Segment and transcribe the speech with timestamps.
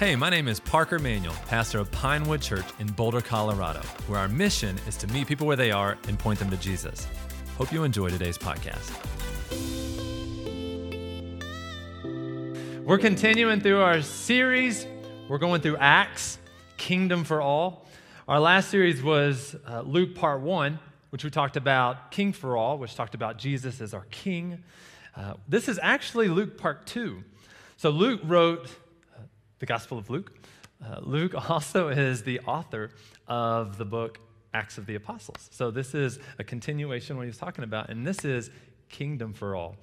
[0.00, 4.28] Hey, my name is Parker Manuel, pastor of Pinewood Church in Boulder, Colorado, where our
[4.28, 7.06] mission is to meet people where they are and point them to Jesus.
[7.58, 8.90] Hope you enjoy today's podcast.
[12.82, 14.86] We're continuing through our series.
[15.28, 16.38] We're going through Acts,
[16.78, 17.86] Kingdom for All.
[18.26, 20.78] Our last series was uh, Luke Part 1,
[21.10, 24.64] which we talked about King for All, which talked about Jesus as our King.
[25.14, 27.22] Uh, this is actually Luke Part 2.
[27.76, 28.70] So Luke wrote
[29.60, 30.32] the Gospel of Luke.
[30.84, 32.90] Uh, Luke also is the author
[33.28, 34.18] of the book
[34.52, 35.48] Acts of the Apostles.
[35.52, 38.50] So this is a continuation what he's talking about, and this is
[38.88, 39.76] Kingdom for All.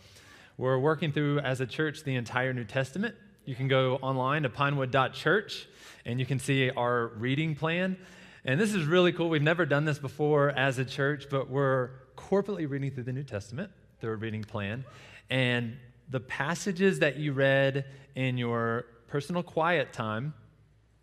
[0.57, 3.15] We're working through as a church the entire New Testament.
[3.45, 5.67] You can go online to pinewood.church
[6.05, 7.95] and you can see our reading plan.
[8.43, 9.29] And this is really cool.
[9.29, 13.23] We've never done this before as a church, but we're corporately reading through the New
[13.23, 13.71] Testament
[14.01, 14.83] through a reading plan.
[15.29, 15.77] And
[16.09, 17.85] the passages that you read
[18.15, 20.33] in your personal quiet time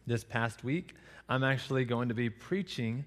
[0.07, 0.95] this past week,
[1.29, 3.05] I'm actually going to be preaching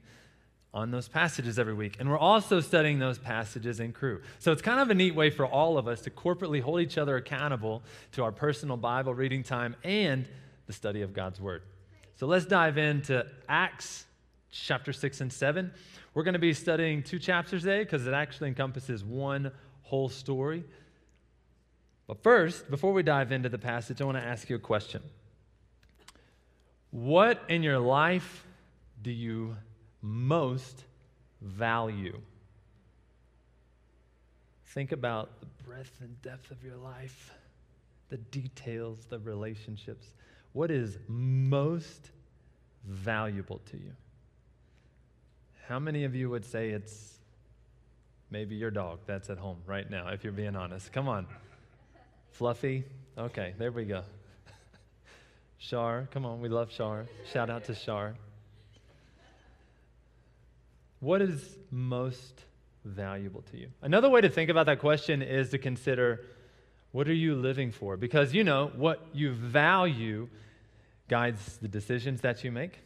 [0.73, 1.97] on those passages every week.
[1.99, 4.21] And we're also studying those passages in crew.
[4.39, 6.97] So it's kind of a neat way for all of us to corporately hold each
[6.97, 10.27] other accountable to our personal Bible reading time and
[10.65, 11.63] the study of God's Word.
[12.15, 14.05] So let's dive into Acts
[14.51, 15.71] chapter 6 and 7.
[16.13, 19.51] We're going to be studying two chapters today because it actually encompasses one
[19.83, 20.63] whole story.
[22.07, 25.03] But first, before we dive into the passage, I want to ask you a question.
[26.89, 28.45] What in your life
[29.03, 29.57] do you
[30.01, 30.85] most
[31.41, 32.19] value?
[34.67, 37.33] Think about the breadth and depth of your life,
[38.07, 40.07] the details, the relationships.
[40.53, 42.11] What is most
[42.85, 43.91] valuable to you?
[45.67, 47.17] How many of you would say it's
[48.31, 50.93] maybe your dog that's at home right now, if you're being honest?
[50.93, 51.27] Come on.
[52.37, 52.83] Fluffy?
[53.17, 54.03] Okay, there we go.
[55.57, 57.07] Shar, come on, we love Shar.
[57.33, 58.13] Shout out to Shar.
[60.99, 62.43] What is most
[62.85, 63.69] valuable to you?
[63.81, 66.25] Another way to think about that question is to consider
[66.91, 67.97] what are you living for?
[67.97, 70.29] Because you know, what you value
[71.07, 72.77] guides the decisions that you make.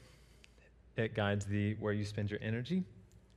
[0.95, 2.85] It guides the where you spend your energy,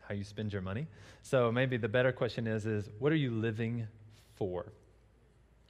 [0.07, 0.87] how you spend your money.
[1.23, 3.89] So maybe the better question is is what are you living
[4.37, 4.67] for?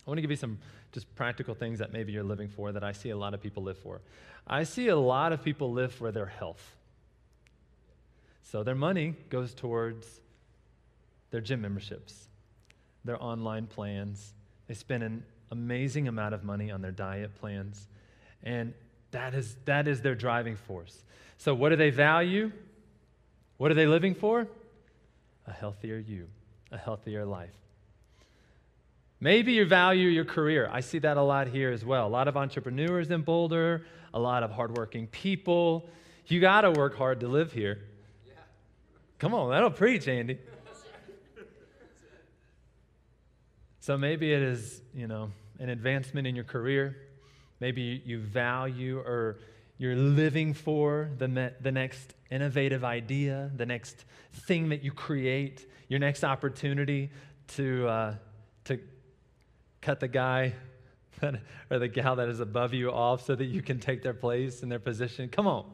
[0.06, 0.58] I want to give you some
[0.92, 3.62] just practical things that maybe you're living for that I see a lot of people
[3.62, 4.00] live for.
[4.46, 6.76] I see a lot of people live for their health.
[8.42, 10.20] So their money goes towards
[11.30, 12.28] their gym memberships,
[13.04, 14.34] their online plans.
[14.68, 17.88] They spend an amazing amount of money on their diet plans.
[18.42, 18.74] And
[19.10, 21.02] that is, that is their driving force.
[21.38, 22.52] So, what do they value?
[23.56, 24.46] What are they living for?
[25.46, 26.28] A healthier you,
[26.70, 27.63] a healthier life.
[29.24, 30.68] Maybe you value your career.
[30.70, 32.06] I see that a lot here as well.
[32.06, 35.88] A lot of entrepreneurs in Boulder, a lot of hardworking people.
[36.26, 37.78] You got to work hard to live here.
[39.18, 40.38] Come on, that'll preach, Andy.
[43.80, 46.94] So maybe it is, you know, an advancement in your career.
[47.60, 49.38] Maybe you value or
[49.78, 54.04] you're living for the, me- the next innovative idea, the next
[54.34, 57.10] thing that you create, your next opportunity
[57.56, 58.18] to, uh, to
[59.84, 60.54] cut the guy
[61.70, 64.62] or the gal that is above you off so that you can take their place
[64.62, 65.28] and their position.
[65.28, 65.66] Come on.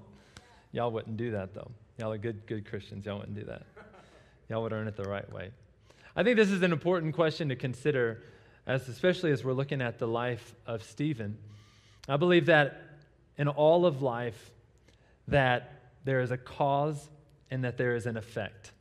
[0.73, 1.71] Y'all wouldn't do that, though.
[1.99, 3.07] Y'all are good, good Christians.
[3.07, 3.63] Y'all wouldn't do that.
[4.49, 5.51] Y'all would earn it the right way.
[6.17, 8.23] I think this is an important question to consider,
[8.67, 11.39] as especially as we're looking at the life of Stephen.
[12.09, 12.83] I believe that
[13.39, 14.51] in all of life,
[15.29, 15.73] that
[16.05, 17.09] there is a cause
[17.51, 18.73] and that there is an effect.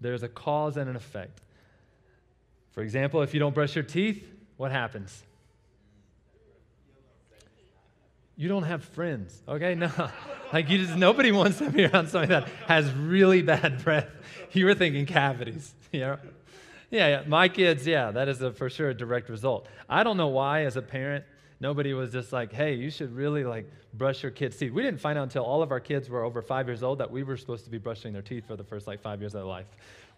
[0.00, 1.40] There is a cause and an effect.
[2.72, 4.26] For example, if you don't brush your teeth,
[4.56, 5.22] what happens?
[8.36, 9.74] You don't have friends, okay?
[9.74, 9.90] No.
[10.52, 14.08] Like you just nobody wants to be around somebody that has really bad breath.
[14.50, 15.72] You were thinking cavities.
[15.92, 16.16] Yeah.
[16.90, 17.22] Yeah, yeah.
[17.26, 19.68] My kids, yeah, that is a, for sure a direct result.
[19.88, 21.24] I don't know why as a parent
[21.60, 24.72] nobody was just like, hey, you should really like brush your kids' teeth.
[24.72, 27.10] We didn't find out until all of our kids were over five years old that
[27.10, 29.40] we were supposed to be brushing their teeth for the first like five years of
[29.40, 29.66] their life.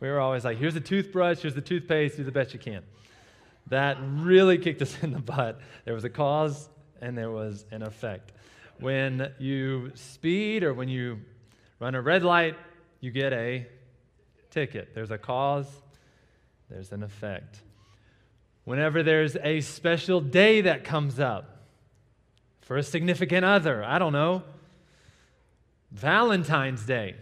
[0.03, 2.83] We were always like, here's the toothbrush, here's the toothpaste, do the best you can.
[3.69, 5.61] That really kicked us in the butt.
[5.85, 6.69] There was a cause
[7.01, 8.33] and there was an effect.
[8.81, 11.21] When you speed or when you
[11.79, 12.57] run a red light,
[12.99, 13.65] you get a
[14.51, 14.93] ticket.
[14.93, 15.69] There's a cause,
[16.69, 17.61] there's an effect.
[18.65, 21.63] Whenever there's a special day that comes up
[22.61, 24.43] for a significant other, I don't know,
[25.93, 27.15] Valentine's Day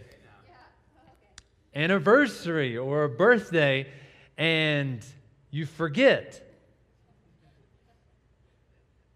[1.73, 3.87] anniversary or a birthday
[4.37, 5.05] and
[5.51, 6.47] you forget.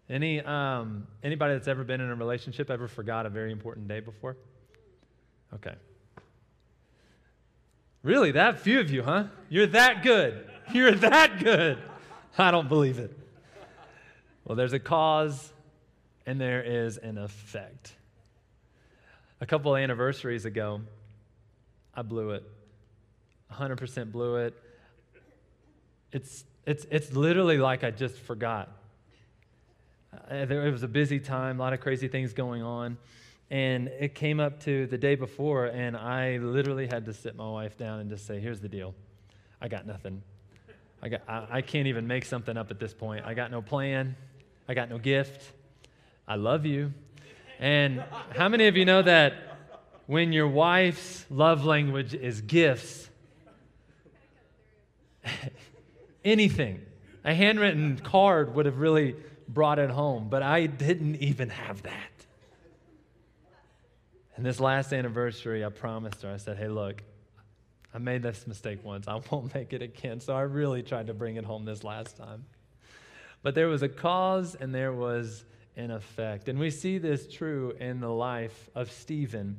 [0.08, 4.00] Any, um, anybody that's ever been in a relationship ever forgot a very important day
[4.00, 4.36] before?
[5.54, 5.74] Okay.
[8.02, 9.24] Really, that few of you, huh?
[9.48, 10.48] You're that good.
[10.72, 11.78] You're that good.
[12.38, 13.16] I don't believe it.
[14.44, 15.52] Well, there's a cause
[16.24, 17.92] and there is an effect.
[19.40, 20.82] A couple anniversaries ago,
[21.96, 22.44] I blew it.
[23.52, 24.54] 100% blew it.
[26.12, 28.70] It's, it's, it's literally like I just forgot.
[30.12, 32.98] Uh, there, it was a busy time, a lot of crazy things going on.
[33.50, 37.48] And it came up to the day before, and I literally had to sit my
[37.48, 38.94] wife down and just say, Here's the deal.
[39.60, 40.22] I got nothing.
[41.00, 43.24] I, got, I, I can't even make something up at this point.
[43.24, 44.16] I got no plan.
[44.68, 45.52] I got no gift.
[46.26, 46.92] I love you.
[47.60, 48.02] And
[48.36, 49.45] how many of you know that
[50.06, 53.08] when your wife's love language is gifts,
[56.24, 56.80] anything,
[57.24, 59.16] a handwritten card would have really
[59.48, 62.10] brought it home, but I didn't even have that.
[64.36, 67.02] And this last anniversary, I promised her, I said, hey, look,
[67.94, 69.08] I made this mistake once.
[69.08, 70.20] I won't make it again.
[70.20, 72.44] So I really tried to bring it home this last time.
[73.42, 75.44] But there was a cause and there was
[75.76, 76.48] an effect.
[76.48, 79.56] And we see this true in the life of Stephen.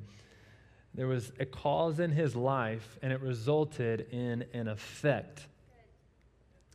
[0.94, 5.46] There was a cause in his life and it resulted in an effect.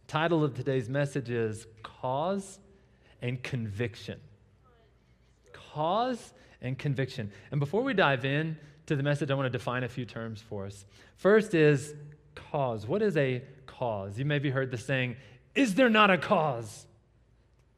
[0.07, 2.59] Title of today's message is Cause
[3.21, 4.21] and Conviction.
[5.53, 6.33] Cause
[6.63, 7.31] and conviction.
[7.51, 8.57] And before we dive in
[8.87, 10.85] to the message, I want to define a few terms for us.
[11.17, 11.95] First is
[12.35, 12.87] cause.
[12.87, 14.19] What is a cause?
[14.19, 15.17] You maybe heard the saying,
[15.55, 16.87] Is there not a cause?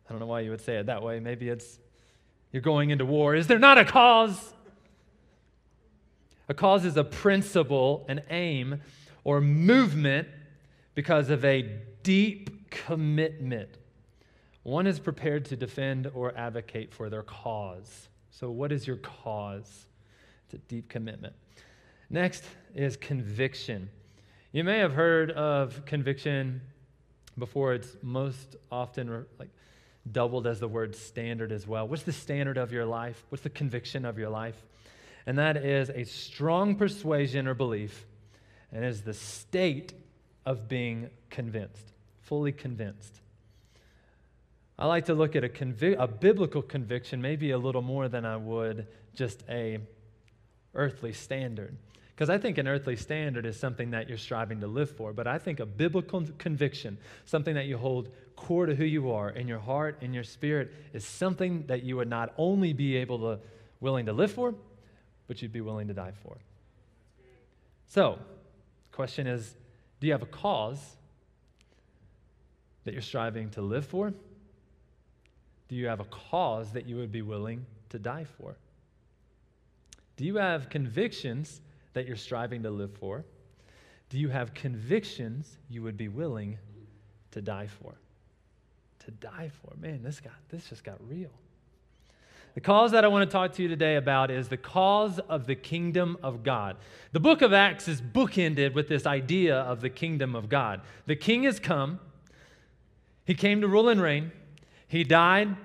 [0.08, 1.18] I don't know why you would say it that way.
[1.18, 1.78] Maybe it's
[2.52, 3.34] you're going into war.
[3.34, 4.53] Is there not a cause?
[6.48, 8.80] A cause is a principle, an aim,
[9.24, 10.28] or movement
[10.94, 11.62] because of a
[12.02, 13.70] deep commitment.
[14.62, 18.08] One is prepared to defend or advocate for their cause.
[18.30, 19.86] So, what is your cause?
[20.46, 21.34] It's a deep commitment.
[22.10, 22.44] Next
[22.74, 23.90] is conviction.
[24.52, 26.60] You may have heard of conviction
[27.38, 27.74] before.
[27.74, 29.50] It's most often like
[30.10, 31.88] doubled as the word standard as well.
[31.88, 33.24] What's the standard of your life?
[33.30, 34.62] What's the conviction of your life?
[35.26, 38.06] And that is a strong persuasion or belief,
[38.72, 39.94] and is the state
[40.44, 41.92] of being convinced,
[42.22, 43.20] fully convinced.
[44.78, 48.24] I like to look at a, convi- a biblical conviction maybe a little more than
[48.24, 49.78] I would just a
[50.74, 51.76] earthly standard.
[52.14, 55.26] Because I think an earthly standard is something that you're striving to live for, but
[55.26, 59.48] I think a biblical conviction, something that you hold core to who you are in
[59.48, 63.40] your heart, in your spirit, is something that you would not only be able to
[63.80, 64.54] willing to live for,
[65.26, 66.36] but you'd be willing to die for.
[67.86, 68.18] So,
[68.92, 69.54] question is,
[70.00, 70.96] do you have a cause
[72.84, 74.12] that you're striving to live for?
[75.68, 78.56] Do you have a cause that you would be willing to die for?
[80.16, 81.60] Do you have convictions
[81.94, 83.24] that you're striving to live for?
[84.10, 86.58] Do you have convictions you would be willing
[87.32, 87.94] to die for?
[89.00, 89.74] To die for.
[89.76, 91.30] Man, this got this just got real.
[92.54, 95.46] The cause that I want to talk to you today about is the cause of
[95.46, 96.76] the kingdom of God.
[97.10, 100.80] The book of Acts is bookended with this idea of the kingdom of God.
[101.06, 101.98] The king has come,
[103.24, 104.30] he came to rule and reign.
[104.86, 105.56] He died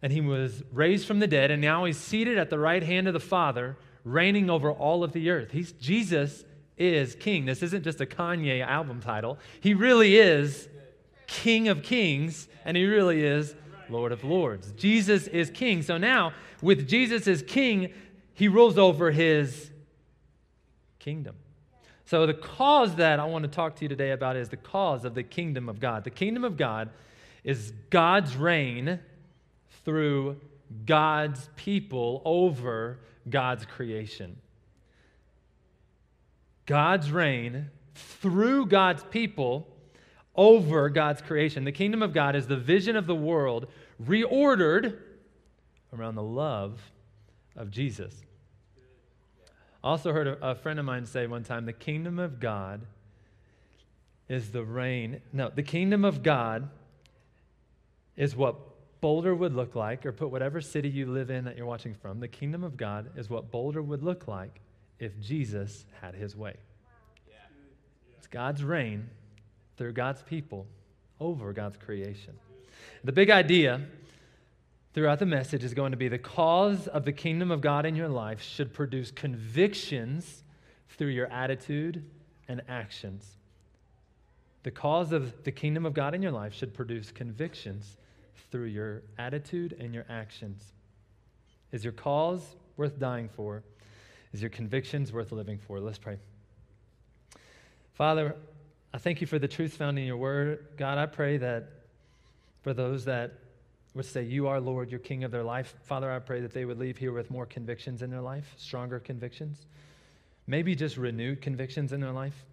[0.00, 3.08] and he was raised from the dead, and now he's seated at the right hand
[3.08, 5.50] of the Father, reigning over all of the earth.
[5.50, 6.44] He's, Jesus
[6.76, 7.46] is king.
[7.46, 9.38] This isn't just a Kanye album title.
[9.60, 10.68] He really is
[11.26, 13.54] King of kings, and he really is
[13.90, 14.72] Lord of lords.
[14.72, 15.82] Jesus is king.
[15.82, 17.92] So now, with Jesus as king,
[18.34, 19.70] he rules over his
[20.98, 21.36] kingdom.
[22.06, 25.04] So, the cause that I want to talk to you today about is the cause
[25.04, 26.04] of the kingdom of God.
[26.04, 26.90] The kingdom of God
[27.44, 29.00] is God's reign
[29.84, 30.40] through
[30.84, 32.98] God's people over
[33.28, 34.36] God's creation.
[36.66, 39.68] God's reign through God's people
[40.34, 41.64] over God's creation.
[41.64, 43.68] The kingdom of God is the vision of the world
[44.02, 44.98] reordered
[45.92, 46.80] around the love
[47.56, 48.22] of Jesus.
[49.82, 52.80] I also heard a, a friend of mine say one time the kingdom of God
[54.28, 55.20] is the reign.
[55.32, 56.68] No, the kingdom of God
[58.16, 58.56] is what
[59.00, 62.20] Boulder would look like, or put whatever city you live in that you're watching from,
[62.20, 64.62] the kingdom of God is what Boulder would look like
[64.98, 66.56] if Jesus had his way.
[68.16, 69.10] It's God's reign
[69.76, 70.66] through God's people
[71.20, 72.34] over God's creation.
[73.02, 73.80] The big idea
[74.92, 77.96] throughout the message is going to be the cause of the kingdom of God in
[77.96, 80.44] your life should produce convictions
[80.90, 82.04] through your attitude
[82.48, 83.36] and actions.
[84.62, 87.98] The cause of the kingdom of God in your life should produce convictions
[88.50, 90.72] through your attitude and your actions.
[91.72, 93.62] Is your cause worth dying for?
[94.32, 95.80] Is your convictions worth living for?
[95.80, 96.18] Let's pray.
[97.94, 98.36] Father,
[98.94, 100.68] I thank you for the truth found in your word.
[100.76, 101.68] God, I pray that
[102.62, 103.32] for those that
[103.92, 106.64] would say, You are Lord, you're King of their life, Father, I pray that they
[106.64, 109.66] would leave here with more convictions in their life, stronger convictions,
[110.46, 112.46] maybe just renewed convictions in their life.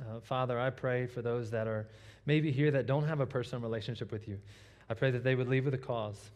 [0.00, 1.86] Uh, Father, I pray for those that are
[2.24, 4.38] maybe here that don't have a personal relationship with you.
[4.88, 6.30] I pray that they would leave with a cause,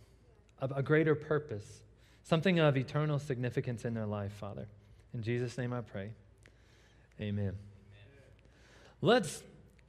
[0.60, 1.80] a, a greater purpose,
[2.24, 4.66] something of eternal significance in their life, Father.
[5.14, 6.10] In Jesus' name I pray.
[7.18, 7.56] Amen.
[9.02, 9.42] Let's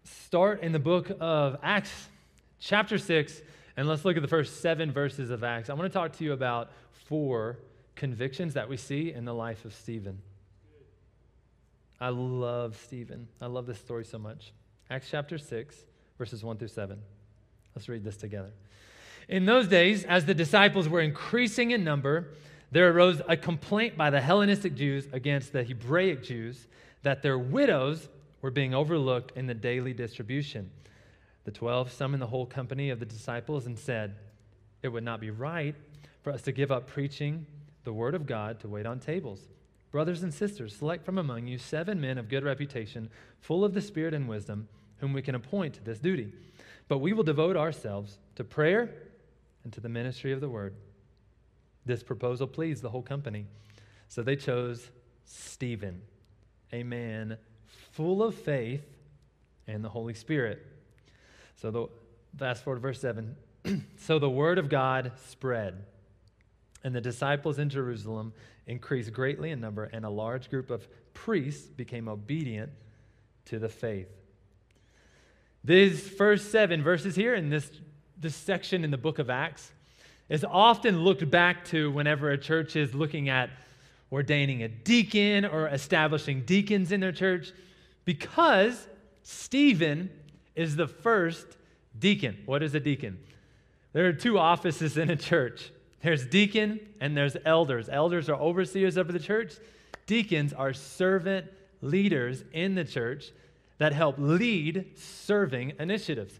[0.05, 2.07] start in the book of Acts,
[2.61, 3.41] chapter 6,
[3.75, 5.69] and let's look at the first seven verses of Acts.
[5.69, 7.59] I want to talk to you about four
[7.95, 10.19] convictions that we see in the life of Stephen.
[11.99, 13.27] I love Stephen.
[13.41, 14.53] I love this story so much.
[14.89, 15.75] Acts chapter 6,
[16.17, 16.97] verses 1 through 7.
[17.75, 18.51] Let's read this together.
[19.27, 22.29] In those days, as the disciples were increasing in number,
[22.71, 26.65] there arose a complaint by the Hellenistic Jews against the Hebraic Jews
[27.03, 28.07] that their widows
[28.41, 30.69] were being overlooked in the daily distribution.
[31.43, 34.15] The twelve summoned the whole company of the disciples and said,
[34.81, 35.75] It would not be right
[36.21, 37.45] for us to give up preaching
[37.83, 39.47] the word of God to wait on tables.
[39.91, 43.09] Brothers and sisters, select from among you seven men of good reputation,
[43.41, 44.67] full of the Spirit and wisdom,
[44.97, 46.31] whom we can appoint to this duty.
[46.87, 48.93] But we will devote ourselves to prayer
[49.63, 50.75] and to the ministry of the word.
[51.85, 53.47] This proposal pleased the whole company.
[54.07, 54.91] So they chose
[55.25, 56.01] Stephen,
[56.71, 57.37] a man
[57.91, 58.83] full of faith
[59.67, 60.65] and the Holy Spirit.
[61.55, 61.87] So the
[62.37, 63.35] fast forward to verse 7.
[63.97, 65.83] so the word of God spread,
[66.83, 68.33] and the disciples in Jerusalem
[68.67, 72.71] increased greatly in number, and a large group of priests became obedient
[73.45, 74.07] to the faith.
[75.63, 77.69] These first seven verses here in this,
[78.17, 79.71] this section in the book of Acts
[80.29, 83.49] is often looked back to whenever a church is looking at
[84.11, 87.51] ordaining a deacon or establishing deacons in their church
[88.05, 88.87] because
[89.23, 90.09] Stephen
[90.55, 91.45] is the first
[91.97, 92.37] deacon.
[92.45, 93.19] What is a deacon?
[93.93, 97.87] There are two offices in a church there's deacon and there's elders.
[97.87, 99.53] Elders are overseers of the church,
[100.07, 101.45] deacons are servant
[101.81, 103.31] leaders in the church
[103.77, 106.39] that help lead serving initiatives.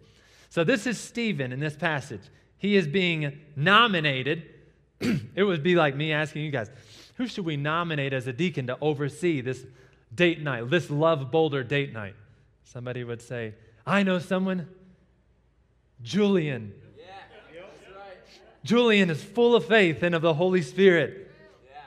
[0.50, 2.22] So this is Stephen in this passage.
[2.58, 4.44] He is being nominated.
[5.00, 6.70] it would be like me asking you guys,
[7.16, 9.64] who should we nominate as a deacon to oversee this
[10.14, 12.16] date night, this Love Boulder date night?
[12.64, 13.54] Somebody would say,
[13.86, 14.68] I know someone,
[16.02, 16.74] Julian.
[16.98, 17.06] Yeah,
[17.96, 18.18] right.
[18.64, 21.32] Julian is full of faith and of the Holy Spirit.
[21.66, 21.80] Yeah.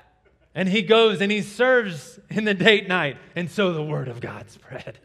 [0.55, 3.17] And he goes and he serves in the date night.
[3.35, 4.99] And so the word of God spread.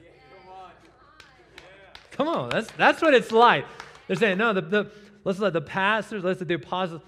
[2.11, 3.65] Come on, that's, that's what it's like.
[4.07, 4.91] They're saying, no, the, the,
[5.23, 7.01] let's let the pastors, let's let the apostles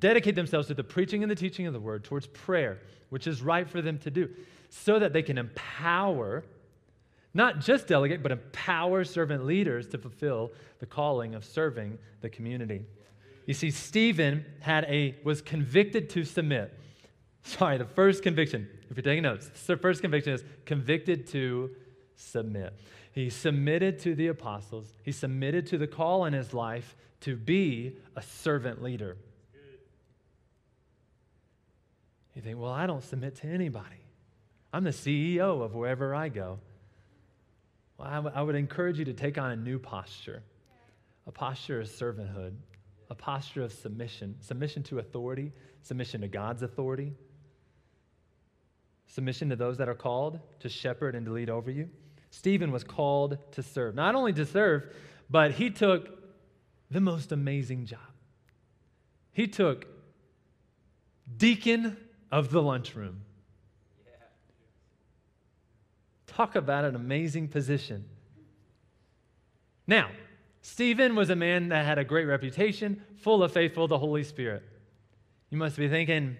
[0.00, 3.40] dedicate themselves to the preaching and the teaching of the word, towards prayer, which is
[3.40, 4.28] right for them to do,
[4.68, 6.44] so that they can empower,
[7.34, 12.84] not just delegate, but empower servant leaders to fulfill the calling of serving the community.
[13.46, 16.78] You see, Stephen had a was convicted to submit.
[17.42, 21.70] Sorry, the first conviction, if you're taking notes, the first conviction is convicted to
[22.14, 22.74] submit.
[23.12, 27.96] He submitted to the apostles, he submitted to the call in his life to be
[28.14, 29.16] a servant leader.
[32.34, 33.97] You think, well, I don't submit to anybody.
[34.72, 36.58] I'm the CEO of wherever I go.
[37.96, 40.42] Well, I, w- I would encourage you to take on a new posture
[41.26, 42.54] a posture of servanthood,
[43.10, 47.12] a posture of submission, submission to authority, submission to God's authority,
[49.06, 51.90] submission to those that are called to shepherd and to lead over you.
[52.30, 53.94] Stephen was called to serve.
[53.94, 54.86] Not only to serve,
[55.28, 56.08] but he took
[56.90, 58.00] the most amazing job.
[59.32, 59.86] He took
[61.36, 61.98] deacon
[62.32, 63.20] of the lunchroom.
[66.38, 68.04] Talk about an amazing position.
[69.88, 70.08] Now,
[70.60, 74.62] Stephen was a man that had a great reputation, full of faithful the Holy Spirit.
[75.50, 76.36] You must be thinking,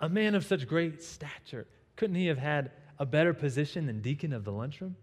[0.00, 4.32] a man of such great stature, couldn't he have had a better position than deacon
[4.32, 4.96] of the lunchroom?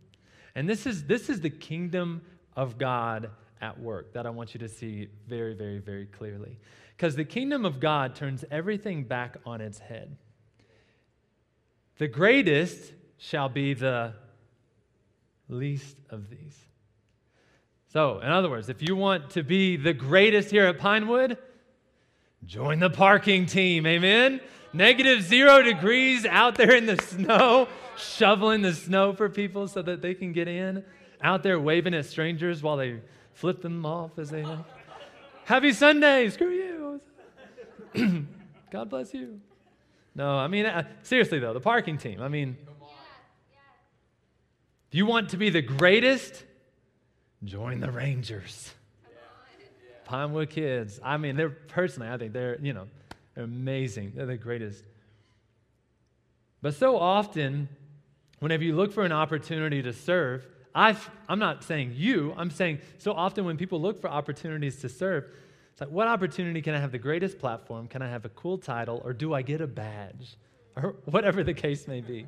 [0.56, 2.24] And this is, this is the kingdom
[2.56, 3.30] of God
[3.62, 6.58] at work that I want you to see very, very, very clearly.
[6.98, 10.18] Because the kingdom of God turns everything back on its head.
[12.00, 14.14] The greatest shall be the
[15.48, 16.58] least of these.
[17.88, 21.38] So, in other words, if you want to be the greatest here at Pinewood,
[22.46, 23.86] join the parking team.
[23.88, 24.42] Amen?
[24.74, 30.02] Negative zero degrees out there in the snow shoveling the snow for people so that
[30.02, 30.84] they can get in,
[31.22, 33.00] out there waving at strangers while they
[33.34, 34.66] flip them off as they know.
[35.46, 37.00] Happy Sunday, screw
[37.94, 38.28] you.
[38.72, 39.40] God bless you.
[40.16, 42.22] No, I mean, uh, seriously though, the parking team.
[42.22, 42.58] I mean,
[44.94, 46.44] if you want to be the greatest,
[47.44, 48.72] join the Rangers.
[50.06, 51.00] Pinewood kids.
[51.04, 52.86] I mean, they're personally, I think they're, you know,
[53.34, 54.12] they're amazing.
[54.16, 54.84] They're the greatest.
[56.62, 57.70] But so often,
[58.38, 60.46] whenever you look for an opportunity to serve,
[60.76, 60.96] i
[61.28, 65.26] am not saying you, I'm saying so often when people look for opportunities to serve,
[65.72, 67.88] it's like, what opportunity can I have the greatest platform?
[67.88, 69.02] Can I have a cool title?
[69.04, 70.36] Or do I get a badge?
[70.76, 72.28] Or whatever the case may be.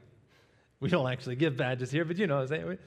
[0.79, 2.77] We don't actually give badges here, but you know what I'm saying.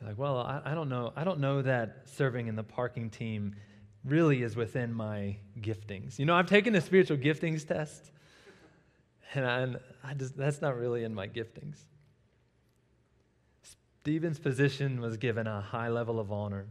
[0.00, 1.12] You're like, well, I, I, don't know.
[1.16, 3.56] I don't know that serving in the parking team
[4.04, 6.18] really is within my giftings.
[6.18, 8.10] You know, I've taken the spiritual giftings test,
[9.34, 11.78] and I, I just that's not really in my giftings.
[14.06, 16.66] Stephen's position was given a high level of honor.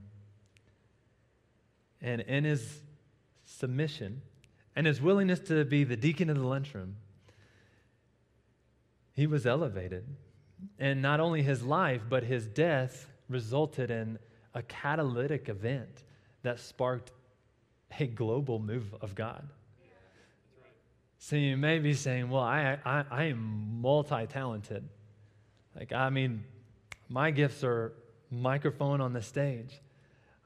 [2.02, 2.82] And in his
[3.46, 4.22] submission
[4.76, 6.96] and his willingness to be the deacon of the lunchroom,
[9.16, 10.06] he was elevated.
[10.78, 14.20] And not only his life, but his death resulted in
[14.54, 16.04] a catalytic event
[16.44, 17.12] that sparked
[18.00, 19.48] a global move of God.
[21.18, 24.88] So you may be saying, well, I, I, I am multi talented.
[25.76, 26.44] Like, I mean,
[27.10, 27.94] my gifts are
[28.30, 29.80] microphone on the stage.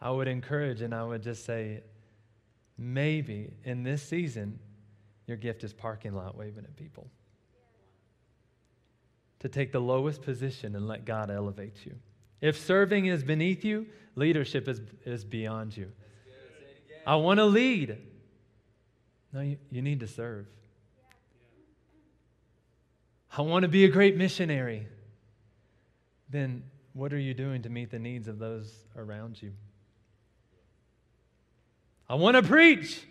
[0.01, 1.81] I would encourage and I would just say,
[2.77, 4.59] maybe in this season,
[5.27, 7.09] your gift is parking lot waving at people.
[9.39, 11.95] To take the lowest position and let God elevate you.
[12.41, 15.91] If serving is beneath you, leadership is, is beyond you.
[17.07, 17.97] I want to lead.
[19.31, 20.45] No, you, you need to serve.
[23.37, 24.87] I want to be a great missionary.
[26.29, 29.53] Then what are you doing to meet the needs of those around you?
[32.09, 33.05] I want to preach.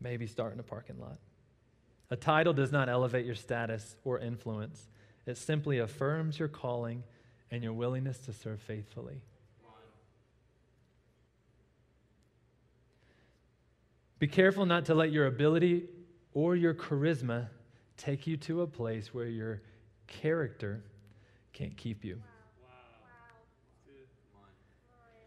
[0.00, 1.18] Maybe start in a parking lot.
[2.10, 4.88] A title does not elevate your status or influence.
[5.26, 7.02] It simply affirms your calling
[7.50, 9.22] and your willingness to serve faithfully.
[14.18, 15.88] Be careful not to let your ability
[16.32, 17.48] or your charisma
[17.96, 19.62] take you to a place where your
[20.06, 20.82] character
[21.52, 22.22] can't keep you.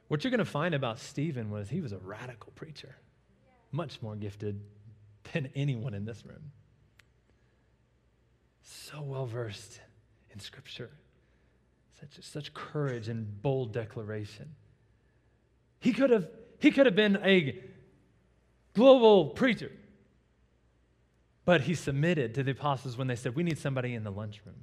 [0.08, 2.96] What you're going to find about Stephen was he was a radical preacher,
[3.72, 4.60] much more gifted
[5.34, 6.52] than anyone in this room.
[8.72, 9.80] So well versed
[10.32, 10.92] in Scripture.
[12.00, 14.54] Such, such courage and bold declaration.
[15.80, 16.28] He could have,
[16.60, 17.60] he could have been a
[18.76, 19.72] global preacher,
[21.46, 24.56] but he submitted to the apostles when they said, We need somebody in the lunchroom.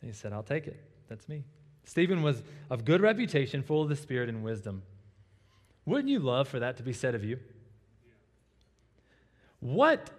[0.00, 0.82] And he said, I'll take it.
[1.08, 1.44] That's me.
[1.84, 4.82] Stephen was of good reputation, full of the Spirit and wisdom.
[5.84, 7.38] Wouldn't you love for that to be said of you?
[9.60, 10.10] What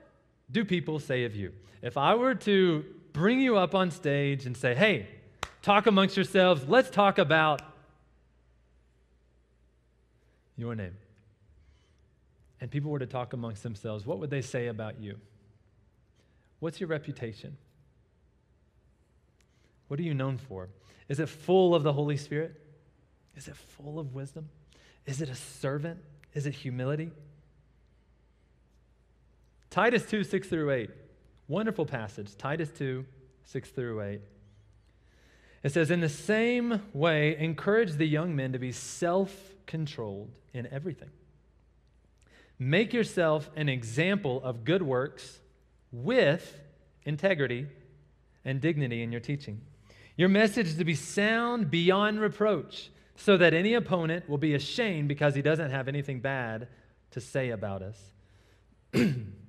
[0.51, 1.53] do people say of you?
[1.81, 5.07] If I were to bring you up on stage and say, hey,
[5.61, 6.67] talk amongst yourselves.
[6.67, 7.61] Let's talk about
[10.57, 10.97] your name.
[12.59, 15.19] And people were to talk amongst themselves, what would they say about you?
[16.59, 17.57] What's your reputation?
[19.87, 20.69] What are you known for?
[21.09, 22.59] Is it full of the Holy Spirit?
[23.35, 24.49] Is it full of wisdom?
[25.05, 25.99] Is it a servant?
[26.33, 27.11] Is it humility?
[29.73, 30.89] Titus 2 6 through 8.
[31.47, 33.03] Wonderful passage, Titus 2,
[33.45, 34.21] 6 through 8.
[35.63, 40.67] It says, In the same way, encourage the young men to be self controlled in
[40.71, 41.09] everything.
[42.59, 45.39] Make yourself an example of good works
[45.91, 46.61] with
[47.03, 47.65] integrity
[48.45, 49.59] and dignity in your teaching.
[50.15, 55.07] Your message is to be sound beyond reproach, so that any opponent will be ashamed
[55.07, 56.67] because he doesn't have anything bad
[57.09, 57.97] to say about us.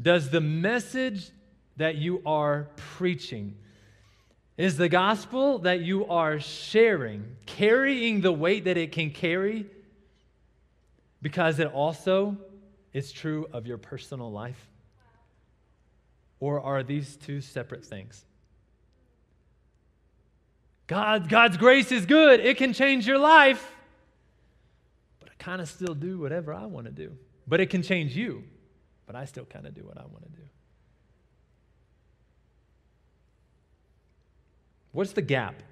[0.00, 1.30] Does the message
[1.76, 3.56] that you are preaching,
[4.56, 9.66] is the gospel that you are sharing carrying the weight that it can carry
[11.22, 12.36] because it also
[12.92, 14.68] is true of your personal life?
[16.40, 18.24] Or are these two separate things?
[20.86, 22.40] God, God's grace is good.
[22.40, 23.74] It can change your life.
[25.18, 27.12] But I kind of still do whatever I want to do.
[27.46, 28.44] But it can change you
[29.06, 30.42] but I still kind of do what I want to do.
[34.92, 35.62] What's the gap?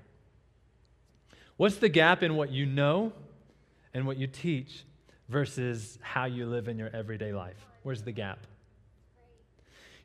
[1.57, 3.13] What's the gap in what you know
[3.93, 4.85] and what you teach
[5.29, 7.57] versus how you live in your everyday life?
[7.83, 8.47] Where's the gap?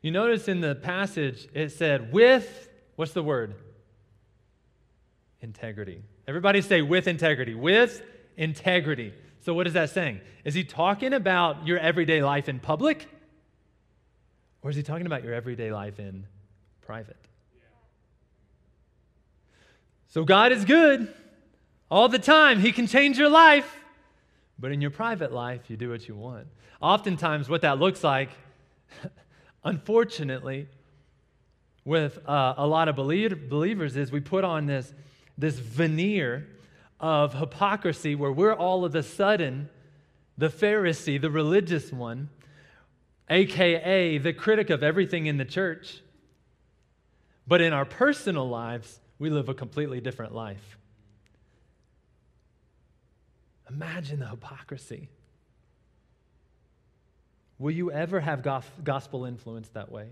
[0.00, 3.54] You notice in the passage it said, with, what's the word?
[5.42, 6.02] Integrity.
[6.26, 7.54] Everybody say, with integrity.
[7.54, 8.02] With
[8.36, 9.12] integrity.
[9.42, 10.20] So, what is that saying?
[10.44, 13.08] Is he talking about your everyday life in public?
[14.62, 16.26] Or is he talking about your everyday life in
[16.82, 17.16] private?
[20.08, 21.12] So, God is good
[21.90, 22.60] all the time.
[22.60, 23.76] He can change your life.
[24.58, 26.46] But in your private life, you do what you want.
[26.82, 28.30] Oftentimes, what that looks like,
[29.64, 30.68] unfortunately,
[31.84, 34.92] with uh, a lot of believers, is we put on this,
[35.38, 36.46] this veneer
[36.98, 39.70] of hypocrisy where we're all of a sudden
[40.36, 42.28] the Pharisee, the religious one,
[43.30, 46.02] aka the critic of everything in the church.
[47.46, 50.76] But in our personal lives, we live a completely different life.
[53.68, 55.08] Imagine the hypocrisy.
[57.58, 58.42] Will you ever have
[58.82, 60.08] gospel influence that way?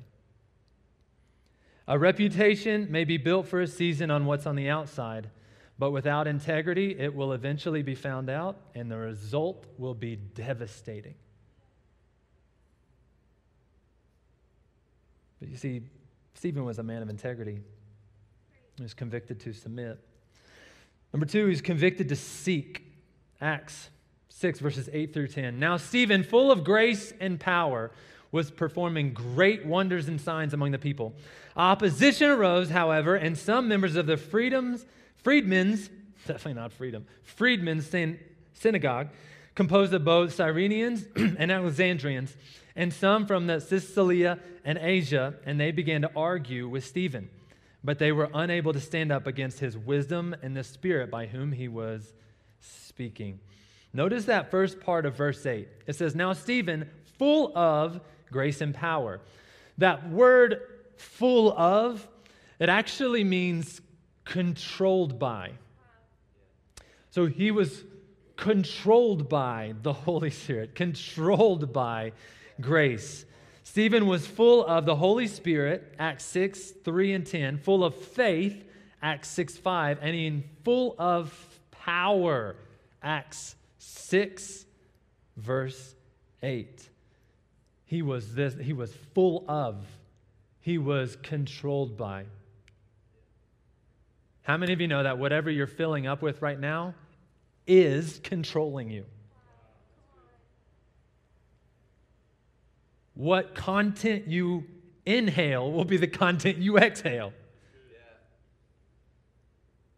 [1.86, 5.30] A reputation may be built for a season on what's on the outside,
[5.78, 11.14] but without integrity, it will eventually be found out, and the result will be devastating.
[15.40, 15.82] But you see,
[16.34, 17.60] Stephen was a man of integrity.
[18.76, 19.98] He was convicted to submit.
[21.12, 22.84] Number two, he's convicted to seek.
[23.40, 23.90] Acts
[24.30, 25.58] 6, verses 8 through 10.
[25.58, 27.90] Now, Stephen, full of grace and power,
[28.30, 31.14] was performing great wonders and signs among the people.
[31.56, 34.84] Opposition arose, however, and some members of the freedoms,
[35.16, 35.88] freedmen's,
[36.26, 37.88] definitely not freedom, freedmen's
[38.52, 39.08] synagogue,
[39.54, 41.06] composed of both Cyrenians
[41.38, 42.36] and Alexandrians,
[42.78, 47.28] and some from the Cilicia and Asia, and they began to argue with Stephen.
[47.82, 51.50] But they were unable to stand up against his wisdom and the spirit by whom
[51.50, 52.14] he was
[52.60, 53.40] speaking.
[53.92, 55.66] Notice that first part of verse 8.
[55.88, 56.88] It says, Now Stephen,
[57.18, 59.20] full of grace and power.
[59.78, 60.60] That word
[60.96, 62.06] full of,
[62.60, 63.80] it actually means
[64.24, 65.52] controlled by.
[67.10, 67.82] So he was
[68.36, 72.12] controlled by the Holy Spirit, controlled by
[72.60, 73.24] grace.
[73.62, 78.64] Stephen was full of the Holy Spirit, Acts 6, 3 and 10, full of faith,
[79.02, 81.32] Acts 6, 5, and in full of
[81.70, 82.56] power,
[83.02, 84.64] Acts 6,
[85.36, 85.94] verse
[86.42, 86.88] 8.
[87.84, 89.76] He was this, he was full of,
[90.60, 92.24] he was controlled by.
[94.42, 96.94] How many of you know that whatever you're filling up with right now
[97.66, 99.04] is controlling you?
[103.18, 104.62] What content you
[105.04, 107.32] inhale will be the content you exhale.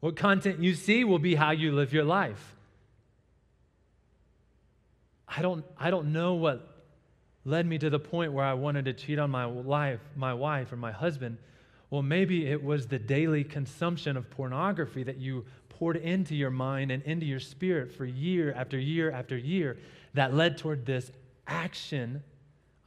[0.00, 2.56] What content you see will be how you live your life.
[5.28, 6.66] I don't, I don't know what
[7.44, 10.72] led me to the point where I wanted to cheat on my life, my wife
[10.72, 11.36] or my husband.
[11.90, 16.90] Well, maybe it was the daily consumption of pornography that you poured into your mind
[16.90, 19.76] and into your spirit for year after year after year
[20.14, 21.12] that led toward this
[21.46, 22.22] action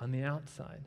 [0.03, 0.83] on the outside.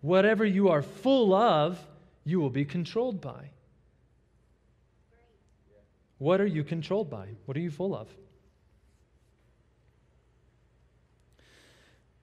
[0.00, 1.78] Whatever you are full of,
[2.24, 3.50] you will be controlled by.
[6.18, 7.26] What are you controlled by?
[7.46, 8.08] What are you full of?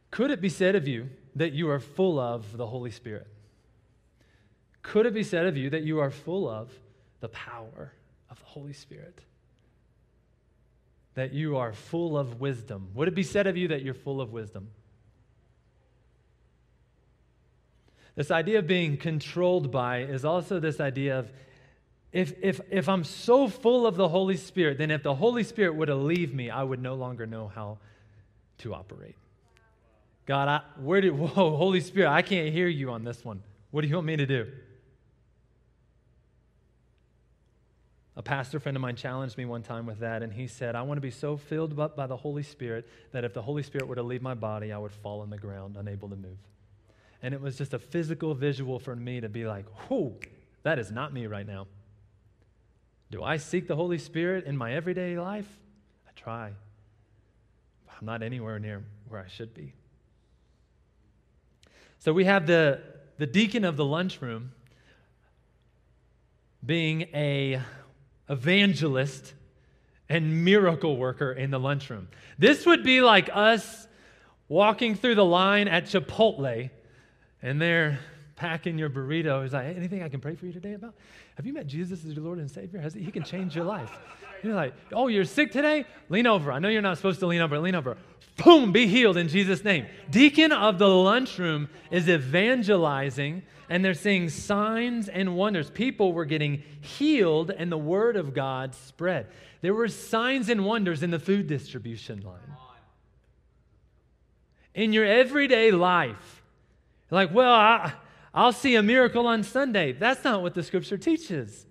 [0.09, 3.27] Could it be said of you that you are full of the Holy Spirit?
[4.83, 6.71] Could it be said of you that you are full of
[7.19, 7.91] the power
[8.29, 9.19] of the Holy Spirit?
[11.15, 12.89] That you are full of wisdom?
[12.93, 14.69] Would it be said of you that you're full of wisdom?
[18.15, 21.31] This idea of being controlled by is also this idea of
[22.11, 25.75] if, if, if I'm so full of the Holy Spirit, then if the Holy Spirit
[25.75, 27.77] were to leave me, I would no longer know how
[28.59, 29.15] to operate.
[30.25, 33.43] God, I, where do, whoa, Holy Spirit, I can't hear you on this one.
[33.71, 34.47] What do you want me to do?
[38.15, 40.81] A pastor friend of mine challenged me one time with that, and he said, I
[40.81, 43.87] want to be so filled up by the Holy Spirit that if the Holy Spirit
[43.87, 46.37] were to leave my body, I would fall on the ground, unable to move.
[47.21, 50.15] And it was just a physical visual for me to be like, whoo,
[50.63, 51.67] that is not me right now.
[53.11, 55.47] Do I seek the Holy Spirit in my everyday life?
[56.07, 56.51] I try.
[57.85, 59.73] But I'm not anywhere near where I should be.
[61.99, 62.81] So we have the,
[63.17, 64.51] the deacon of the lunchroom
[66.65, 67.61] being a
[68.29, 69.33] evangelist
[70.07, 72.07] and miracle worker in the lunchroom.
[72.37, 73.87] This would be like us
[74.47, 76.69] walking through the line at Chipotle
[77.41, 77.99] and they're
[78.35, 79.43] packing your burrito.
[79.43, 80.95] He's like, anything I can pray for you today about?
[81.35, 82.79] Have you met Jesus as your Lord and Savior?
[82.79, 83.97] Has he, he can change your life.
[84.43, 85.85] You're like, oh, you're sick today?
[86.09, 86.51] Lean over.
[86.51, 87.59] I know you're not supposed to lean over.
[87.59, 87.97] Lean over.
[88.43, 89.85] Boom, be healed in Jesus' name.
[90.09, 95.69] Deacon of the lunchroom is evangelizing, and they're seeing signs and wonders.
[95.69, 99.27] People were getting healed, and the word of God spread.
[99.61, 102.39] There were signs and wonders in the food distribution line.
[104.73, 106.41] In your everyday life,
[107.11, 107.93] like, well, I,
[108.33, 109.91] I'll see a miracle on Sunday.
[109.91, 111.65] That's not what the scripture teaches.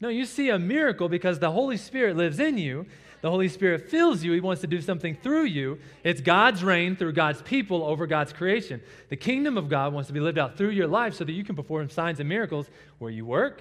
[0.00, 2.86] No, you see a miracle because the Holy Spirit lives in you.
[3.20, 4.32] The Holy Spirit fills you.
[4.32, 5.78] He wants to do something through you.
[6.02, 8.80] It's God's reign through God's people over God's creation.
[9.10, 11.44] The kingdom of God wants to be lived out through your life so that you
[11.44, 12.66] can perform signs and miracles
[12.98, 13.60] where you work,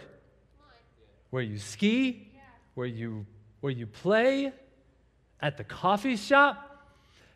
[1.29, 2.31] where you ski,
[2.73, 3.25] where you,
[3.59, 4.53] where you play,
[5.41, 6.65] at the coffee shop.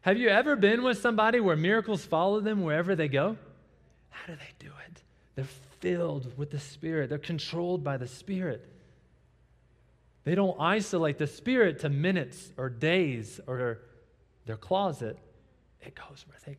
[0.02, 3.38] Have you ever been with somebody where miracles follow them wherever they go?
[4.10, 5.02] How do they do it?
[5.36, 5.46] They're
[5.82, 8.70] filled with the Spirit, they're controlled by the Spirit.
[10.24, 13.80] They don't isolate the Spirit to minutes or days or
[14.46, 15.18] their closet.
[15.82, 16.58] It goes where they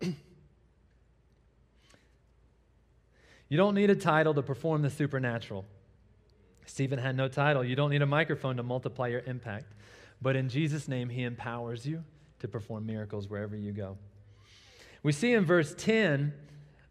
[0.00, 0.14] go.
[3.48, 5.64] you don't need a title to perform the supernatural.
[6.66, 7.64] Stephen had no title.
[7.64, 9.72] You don't need a microphone to multiply your impact.
[10.20, 12.04] But in Jesus' name, he empowers you
[12.40, 13.96] to perform miracles wherever you go.
[15.02, 16.34] We see in verse 10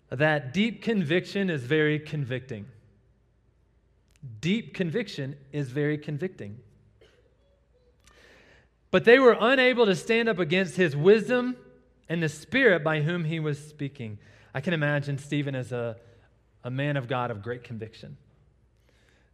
[0.10, 2.66] that deep conviction is very convicting.
[4.42, 6.58] Deep conviction is very convicting.
[8.92, 11.58] But they were unable to stand up against his wisdom
[12.10, 14.18] and the spirit by whom he was speaking.
[14.54, 15.98] I can imagine Stephen as a,
[16.64, 18.18] a man of God of great conviction,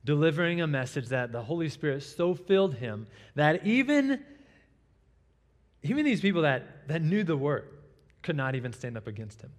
[0.03, 4.23] delivering a message that the Holy Spirit so filled him that even,
[5.83, 7.69] even these people that, that knew the word
[8.21, 9.51] could not even stand up against him.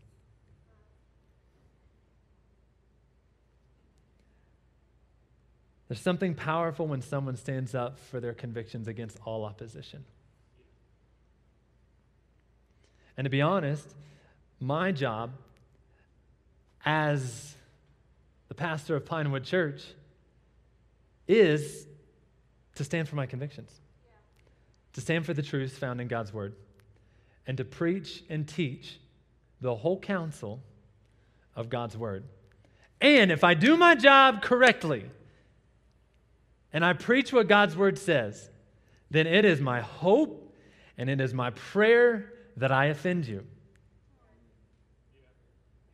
[5.89, 10.05] There's something powerful when someone stands up for their convictions against all opposition.
[13.17, 13.95] And to be honest,
[14.61, 15.33] my job
[16.85, 17.55] as
[18.49, 19.83] the pastor of Pinewood Church
[21.29, 21.87] is
[22.75, 23.71] to stand for my convictions,
[24.95, 26.55] to stand for the truths found in God's Word,
[27.47, 28.99] and to preach and teach
[29.61, 30.63] the whole counsel
[31.55, 32.25] of God's Word.
[33.01, 35.05] And if I do my job correctly,
[36.75, 38.51] and I preach what God's word says,
[39.11, 40.55] then it is my hope
[40.99, 43.47] and it is my prayer that I offend you.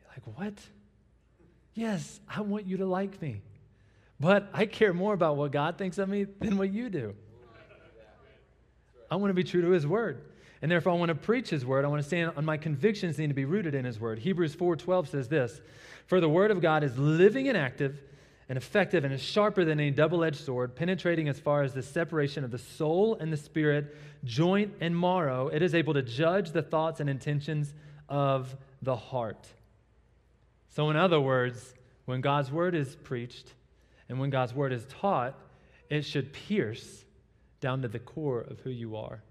[0.01, 0.55] You're like, what?
[1.75, 3.43] Yes, I want you to like me.
[4.19, 7.14] But I care more about what God thinks of me than what you do.
[9.11, 10.23] I want to be true to his word.
[10.62, 11.85] And therefore I want to preach his word.
[11.85, 14.19] I want to stand on my convictions need to be rooted in his word.
[14.19, 15.61] Hebrews 4:12 says this,
[16.07, 18.03] "For the word of God is living and active,
[18.51, 21.85] and effective and is sharper than any double edged sword, penetrating as far as the
[21.85, 25.47] separation of the soul and the spirit, joint and marrow.
[25.47, 27.73] It is able to judge the thoughts and intentions
[28.09, 29.47] of the heart.
[30.71, 31.75] So, in other words,
[32.07, 33.55] when God's word is preached
[34.09, 35.39] and when God's word is taught,
[35.89, 37.05] it should pierce
[37.61, 39.23] down to the core of who you are.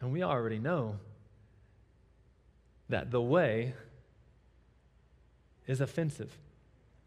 [0.00, 0.96] And we already know
[2.88, 3.74] that the way
[5.66, 6.34] is offensive.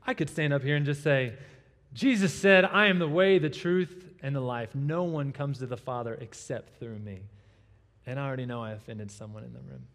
[0.05, 1.33] I could stand up here and just say,
[1.93, 4.75] Jesus said, I am the way, the truth, and the life.
[4.75, 7.21] No one comes to the Father except through me.
[8.05, 9.85] And I already know I offended someone in the room.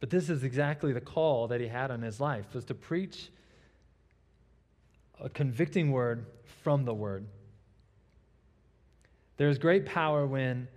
[0.00, 3.30] But this is exactly the call that he had on his life was to preach
[5.20, 6.26] a convicting word
[6.62, 7.26] from the word.
[9.38, 10.68] There's great power when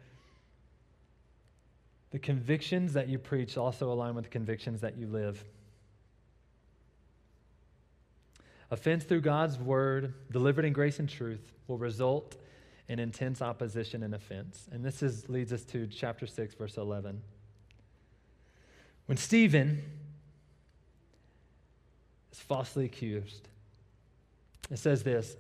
[2.12, 5.43] the convictions that you preach also align with the convictions that you live.
[8.71, 12.36] Offense through God's word, delivered in grace and truth, will result
[12.88, 14.67] in intense opposition and offense.
[14.71, 17.21] And this is, leads us to chapter 6, verse 11.
[19.05, 19.82] When Stephen
[22.32, 23.47] is falsely accused,
[24.69, 25.36] it says this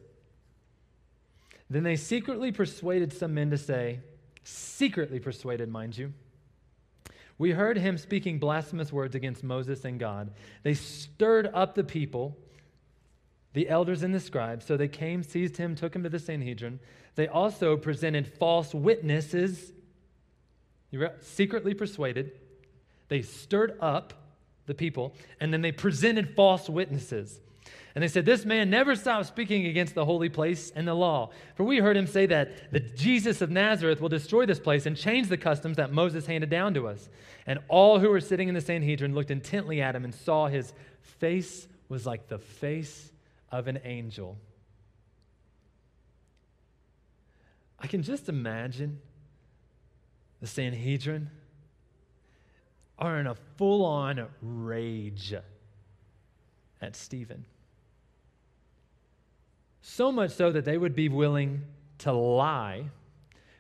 [1.69, 3.99] Then they secretly persuaded some men to say,
[4.43, 6.13] secretly persuaded, mind you,
[7.37, 10.31] we heard him speaking blasphemous words against Moses and God.
[10.63, 12.37] They stirred up the people
[13.53, 14.65] the elders and the scribes.
[14.65, 16.79] So they came, seized him, took him to the Sanhedrin.
[17.15, 19.73] They also presented false witnesses,
[20.91, 22.31] you were secretly persuaded.
[23.09, 24.13] They stirred up
[24.65, 27.39] the people, and then they presented false witnesses.
[27.95, 31.31] And they said, This man never stopped speaking against the holy place and the law.
[31.55, 34.95] For we heard him say that the Jesus of Nazareth will destroy this place and
[34.95, 37.09] change the customs that Moses handed down to us.
[37.45, 40.73] And all who were sitting in the Sanhedrin looked intently at him and saw his
[41.01, 43.11] face was like the face
[43.51, 44.37] of an angel.
[47.79, 48.99] I can just imagine
[50.41, 51.29] the Sanhedrin
[52.97, 55.33] are in a full on rage
[56.81, 57.45] at Stephen.
[59.81, 61.63] So much so that they would be willing
[61.99, 62.85] to lie,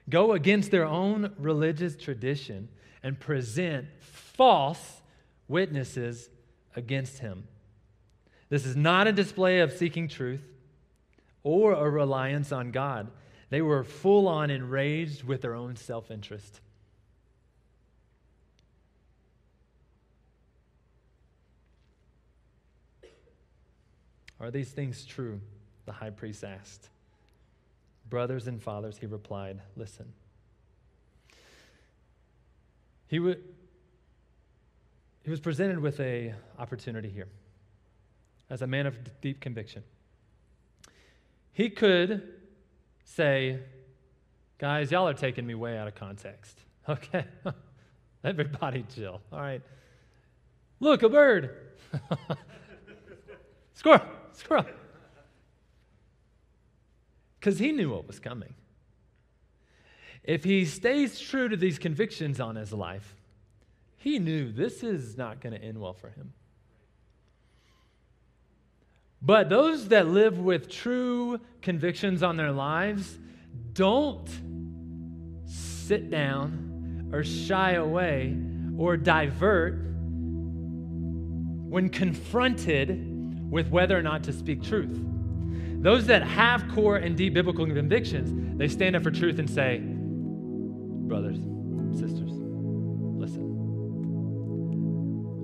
[0.09, 2.69] go against their own religious tradition,
[3.01, 5.01] and present false
[5.47, 6.29] witnesses
[6.75, 7.47] against him.
[8.49, 10.41] This is not a display of seeking truth
[11.43, 13.09] or a reliance on God.
[13.49, 16.59] They were full on enraged with their own self interest.
[24.39, 25.41] Are these things true?
[25.85, 26.89] The high priest asked.
[28.09, 30.13] Brothers and fathers, he replied, Listen.
[33.07, 33.41] He, w-
[35.23, 37.27] he was presented with a opportunity here
[38.49, 39.83] as a man of deep conviction.
[41.51, 42.23] He could
[43.03, 43.59] say,
[44.57, 46.59] Guys, y'all are taking me way out of context.
[46.87, 47.23] Okay?
[48.23, 49.21] Everybody chill.
[49.31, 49.61] All right.
[50.79, 51.55] Look, a bird.
[53.75, 54.01] squirrel,
[54.33, 54.65] squirrel.
[57.39, 58.55] Because he knew what was coming.
[60.23, 63.15] If he stays true to these convictions on his life,
[63.97, 66.33] he knew this is not going to end well for him.
[69.21, 73.17] But those that live with true convictions on their lives
[73.73, 74.27] don't
[75.45, 78.37] sit down or shy away
[78.77, 79.73] or divert
[81.69, 84.97] when confronted with whether or not to speak truth.
[85.81, 89.81] Those that have core and deep biblical convictions, they stand up for truth and say,
[89.81, 91.39] Brothers,
[91.99, 93.41] sisters, listen.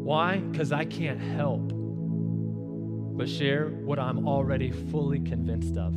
[0.03, 0.37] Why?
[0.37, 1.71] Because I can't help
[3.15, 5.93] but share what I'm already fully convinced of.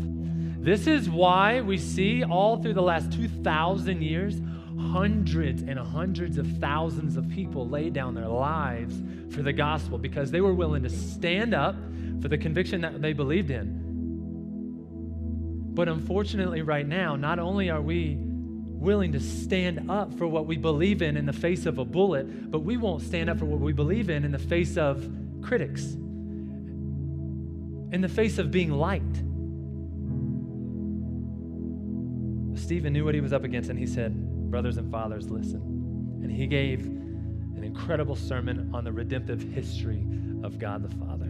[0.64, 4.40] This is why we see all through the last 2,000 years
[4.92, 8.94] hundreds and hundreds of thousands of people lay down their lives
[9.34, 11.74] for the gospel because they were willing to stand up
[12.20, 13.86] for the conviction that they believed in.
[15.74, 20.56] But unfortunately, right now, not only are we willing to stand up for what we
[20.56, 23.60] believe in in the face of a bullet, but we won't stand up for what
[23.60, 25.08] we believe in in the face of
[25.42, 25.96] critics,
[27.92, 29.22] in the face of being liked.
[32.58, 34.14] Stephen knew what he was up against, and he said,
[34.50, 36.20] Brothers and fathers, listen.
[36.22, 40.06] And he gave an incredible sermon on the redemptive history
[40.42, 41.28] of God the Father.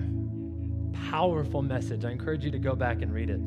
[1.10, 2.04] Powerful message.
[2.04, 3.40] I encourage you to go back and read it.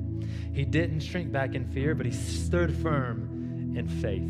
[0.54, 4.30] He didn't shrink back in fear, but he stood firm in faith.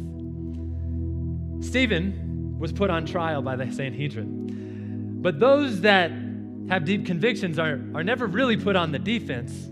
[1.68, 5.22] Stephen was put on trial by the Sanhedrin.
[5.22, 6.12] But those that
[6.70, 9.70] have deep convictions are, are never really put on the defense.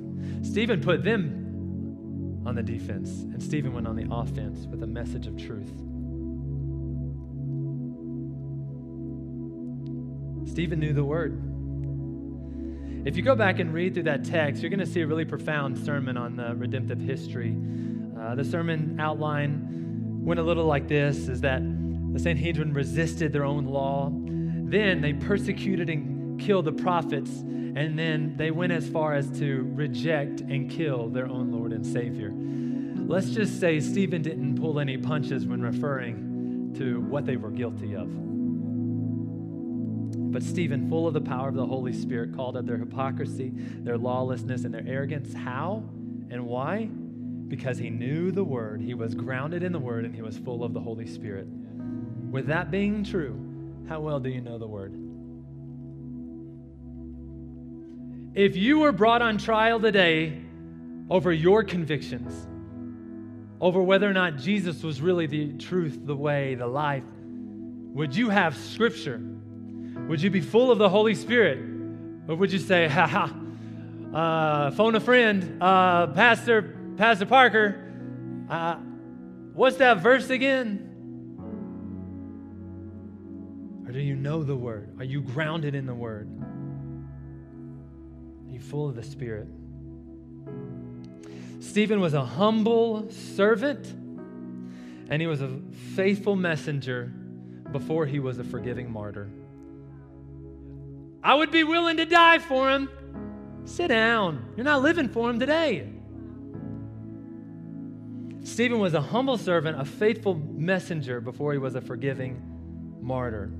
[0.47, 5.27] Stephen put them on the defense, and Stephen went on the offense with a message
[5.27, 5.71] of truth.
[10.49, 11.41] Stephen knew the word.
[13.05, 15.25] If you go back and read through that text, you're going to see a really
[15.25, 17.55] profound sermon on the redemptive history.
[18.19, 21.61] Uh, the sermon outline went a little like this is that
[22.13, 24.11] the Sanhedrin resisted their own law.
[24.11, 27.43] Then they persecuted and killed the prophets
[27.75, 31.85] and then they went as far as to reject and kill their own Lord and
[31.85, 32.33] Savior.
[32.33, 37.95] Let's just say Stephen didn't pull any punches when referring to what they were guilty
[37.95, 38.07] of.
[40.31, 43.97] But Stephen, full of the power of the Holy Spirit, called out their hypocrisy, their
[43.97, 45.33] lawlessness, and their arrogance.
[45.33, 45.83] How
[46.29, 46.85] and why?
[47.47, 50.63] Because he knew the Word, he was grounded in the Word, and he was full
[50.63, 51.47] of the Holy Spirit.
[52.29, 53.39] With that being true,
[53.87, 55.08] how well do you know the Word?
[58.39, 60.41] If you were brought on trial today
[61.09, 62.47] over your convictions,
[63.59, 67.03] over whether or not Jesus was really the truth, the way, the life,
[67.93, 69.21] would you have scripture?
[70.07, 71.57] Would you be full of the Holy Spirit?
[72.29, 73.35] Or would you say, ha ha,
[74.17, 77.91] uh, phone a friend, uh, Pastor, Pastor Parker,
[78.49, 78.75] uh,
[79.51, 80.85] what's that verse again?
[83.85, 84.95] Or do you know the word?
[84.97, 86.29] Are you grounded in the word?
[88.59, 89.47] Full of the Spirit.
[91.59, 93.85] Stephen was a humble servant,
[95.09, 95.59] and he was a
[95.95, 97.11] faithful messenger
[97.71, 99.29] before he was a forgiving martyr.
[101.21, 102.89] I would be willing to die for him,
[103.69, 104.53] Sit down.
[104.57, 105.87] You're not living for him today.
[108.43, 112.41] Stephen was a humble servant, a faithful messenger before he was a forgiving
[112.99, 113.51] martyr.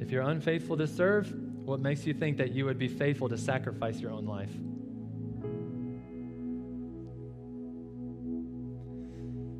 [0.00, 1.32] If you're unfaithful to serve,
[1.64, 4.50] what makes you think that you would be faithful to sacrifice your own life?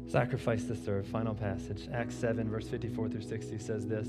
[0.08, 1.06] Sacrifice to serve.
[1.06, 1.88] Final passage.
[1.92, 4.08] Acts 7, verse 54 through 60 says this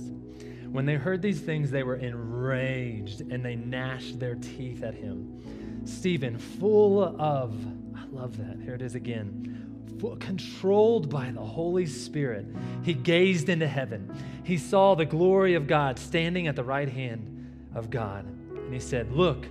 [0.69, 5.41] When they heard these things, they were enraged and they gnashed their teeth at him.
[5.85, 7.55] Stephen, full of,
[7.95, 8.59] I love that.
[8.63, 9.66] Here it is again
[10.19, 12.45] controlled by the Holy Spirit,
[12.83, 14.13] he gazed into heaven.
[14.43, 18.25] He saw the glory of God standing at the right hand of God.
[18.25, 19.45] And he said, Look,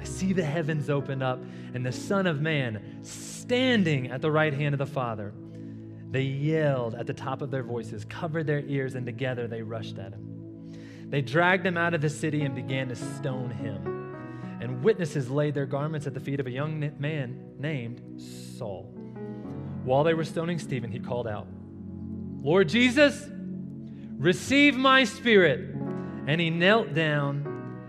[0.00, 1.40] I see the heavens opened up
[1.74, 5.32] and the Son of Man standing at the right hand of the Father.
[6.10, 9.98] They yelled at the top of their voices, covered their ears, and together they rushed
[9.98, 10.28] at him.
[11.10, 14.06] They dragged him out of the city and began to stone him.
[14.60, 18.97] And witnesses laid their garments at the feet of a young man named Saul.
[19.88, 21.46] While they were stoning Stephen, he called out,
[22.42, 23.26] Lord Jesus,
[24.18, 25.74] receive my spirit.
[26.26, 27.46] And he knelt down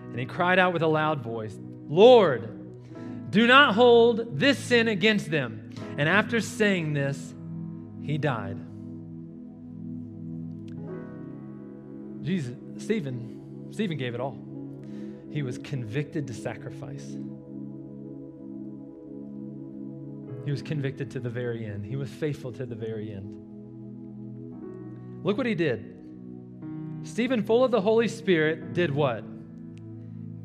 [0.10, 1.54] and he cried out with a loud voice,
[1.89, 5.72] Lord, do not hold this sin against them.
[5.97, 7.34] And after saying this,
[8.02, 8.58] he died.
[12.24, 14.38] Jesus, Stephen, Stephen gave it all.
[15.32, 17.06] He was convicted to sacrifice.
[20.50, 21.86] He was convicted to the very end.
[21.86, 23.36] He was faithful to the very end.
[25.24, 25.95] Look what he did.
[27.04, 29.24] Stephen, full of the Holy Spirit, did what?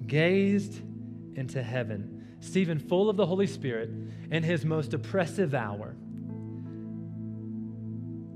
[0.06, 0.82] Gazed
[1.36, 2.22] into heaven.
[2.40, 3.88] Stephen, full of the Holy Spirit,
[4.30, 5.96] in his most oppressive hour.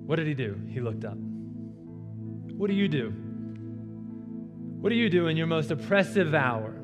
[0.06, 0.58] What did he do?
[0.70, 1.18] He looked up.
[1.18, 3.10] What do you do?
[4.80, 6.77] What do you do in your most oppressive hour?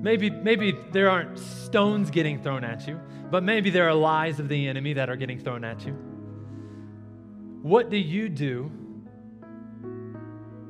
[0.00, 2.98] Maybe, maybe there aren't stones getting thrown at you,
[3.30, 5.92] but maybe there are lies of the enemy that are getting thrown at you.
[7.62, 8.72] What do you do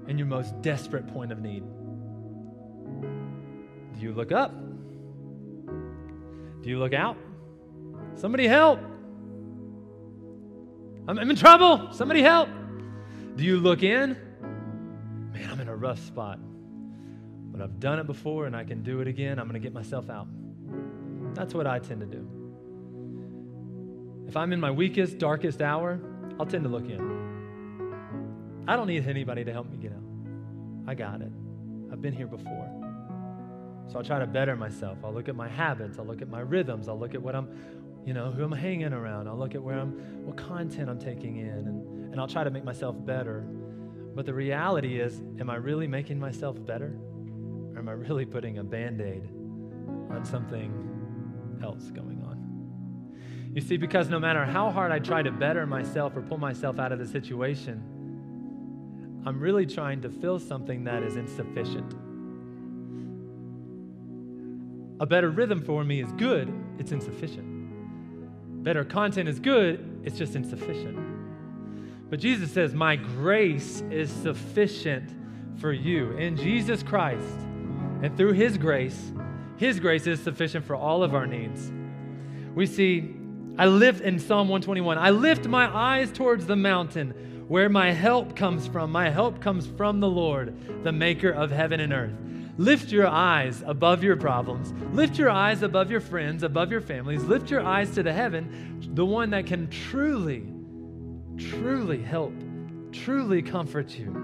[0.09, 1.63] in your most desperate point of need?
[3.95, 4.53] Do you look up?
[6.63, 7.17] Do you look out?
[8.17, 8.81] Somebody help!
[11.07, 11.93] I'm, I'm in trouble!
[11.93, 12.49] Somebody help!
[13.37, 14.17] Do you look in?
[15.33, 16.41] Man, I'm in a rough spot
[17.61, 19.39] but I've done it before and I can do it again.
[19.39, 20.27] I'm going to get myself out.
[21.35, 22.27] That's what I tend to do.
[24.27, 26.01] If I'm in my weakest, darkest hour,
[26.39, 28.65] I'll tend to look in.
[28.67, 30.03] I don't need anybody to help me get out.
[30.87, 31.31] I got it.
[31.93, 32.67] I've been here before.
[33.89, 34.97] So I'll try to better myself.
[35.05, 35.99] I'll look at my habits.
[35.99, 36.89] I'll look at my rhythms.
[36.89, 37.49] I'll look at what I'm,
[38.07, 39.29] you know, who I'm hanging around.
[39.29, 39.91] I'll look at where I'm,
[40.25, 43.41] what content I'm taking in, and, and I'll try to make myself better.
[44.15, 46.97] But the reality is, am I really making myself better?
[47.81, 49.29] Am I really putting a band aid
[50.11, 53.51] on something else going on?
[53.55, 56.79] You see, because no matter how hard I try to better myself or pull myself
[56.79, 57.83] out of the situation,
[59.27, 61.95] I'm really trying to fill something that is insufficient.
[65.01, 68.63] A better rhythm for me is good, it's insufficient.
[68.63, 72.11] Better content is good, it's just insufficient.
[72.11, 75.11] But Jesus says, My grace is sufficient
[75.61, 76.13] for you.
[76.13, 77.39] In Jesus Christ,
[78.03, 79.13] and through His grace,
[79.57, 81.73] His grace is sufficient for all of our needs.
[82.55, 83.15] We see,
[83.59, 88.37] I lift in Psalm 121, I lift my eyes towards the mountain where my help
[88.37, 88.93] comes from.
[88.93, 92.15] My help comes from the Lord, the maker of heaven and earth.
[92.59, 94.73] Lift your eyes above your problems.
[94.95, 97.25] Lift your eyes above your friends, above your families.
[97.25, 100.47] Lift your eyes to the heaven, the one that can truly,
[101.39, 102.35] truly help,
[102.93, 104.15] truly comfort you.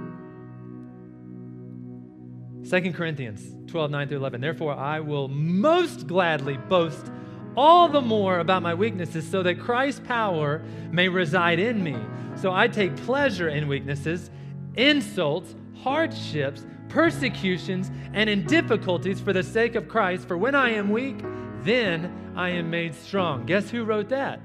[2.69, 4.41] 2 Corinthians 12, 9 through 11.
[4.41, 7.12] Therefore, I will most gladly boast
[7.57, 11.97] all the more about my weaknesses so that Christ's power may reside in me.
[12.35, 14.31] So I take pleasure in weaknesses,
[14.77, 20.27] insults, hardships, persecutions, and in difficulties for the sake of Christ.
[20.27, 21.19] For when I am weak,
[21.62, 23.47] then I am made strong.
[23.47, 24.41] Guess who wrote that?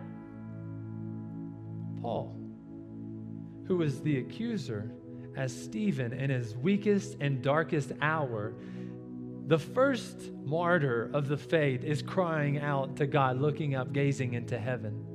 [2.02, 2.36] Paul,
[3.68, 4.92] who was the accuser
[5.36, 8.54] as Stephen, in his weakest and darkest hour,
[9.48, 14.58] the first martyr of the faith, is crying out to God, looking up, gazing into
[14.58, 15.06] heaven.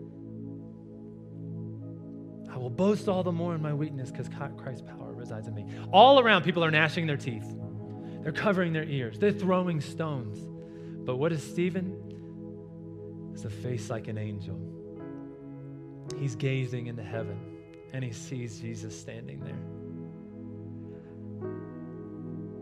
[2.50, 5.66] I will boast all the more in my weakness because Christ's power resides in me.
[5.92, 7.46] All around, people are gnashing their teeth,
[8.22, 10.38] they're covering their ears, they're throwing stones.
[11.06, 12.02] But what is Stephen?
[13.32, 14.58] It's a face like an angel.
[16.18, 17.38] He's gazing into heaven
[17.92, 19.75] and he sees Jesus standing there.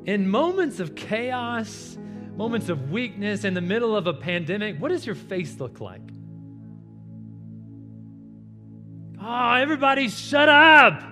[0.07, 1.97] In moments of chaos,
[2.37, 6.03] moments of weakness, in the middle of a pandemic, what does your face look like?
[9.21, 11.03] Oh, everybody shut up.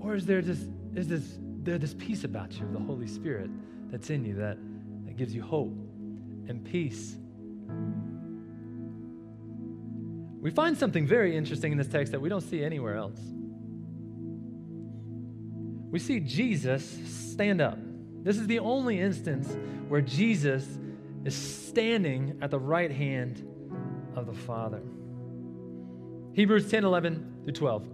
[0.00, 3.50] Or is there just is this there this peace about you, the Holy Spirit
[3.90, 4.56] that's in you that,
[5.04, 5.72] that gives you hope
[6.48, 7.16] and peace?
[10.40, 13.20] We find something very interesting in this text that we don't see anywhere else.
[15.96, 17.78] We see Jesus stand up.
[18.22, 19.56] This is the only instance
[19.88, 20.66] where Jesus
[21.24, 23.42] is standing at the right hand
[24.14, 24.82] of the Father.
[26.34, 27.88] Hebrews 10 11 through 12.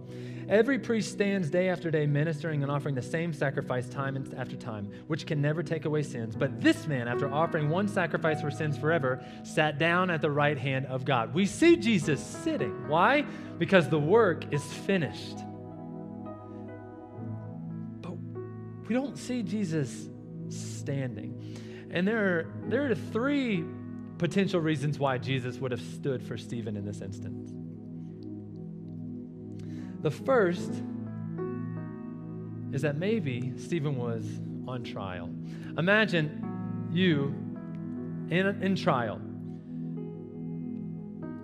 [0.49, 4.91] Every priest stands day after day ministering and offering the same sacrifice time after time,
[5.07, 6.35] which can never take away sins.
[6.35, 10.57] But this man, after offering one sacrifice for sins forever, sat down at the right
[10.57, 11.33] hand of God.
[11.33, 12.89] We see Jesus sitting.
[12.89, 13.21] Why?
[13.59, 15.37] Because the work is finished.
[18.87, 20.09] We don't see Jesus
[20.49, 21.57] standing.
[21.91, 23.63] And there are, there are three
[24.17, 27.51] potential reasons why Jesus would have stood for Stephen in this instance.
[30.01, 30.71] The first
[32.73, 34.25] is that maybe Stephen was
[34.67, 35.29] on trial.
[35.77, 37.35] Imagine you
[38.29, 39.21] in, in trial,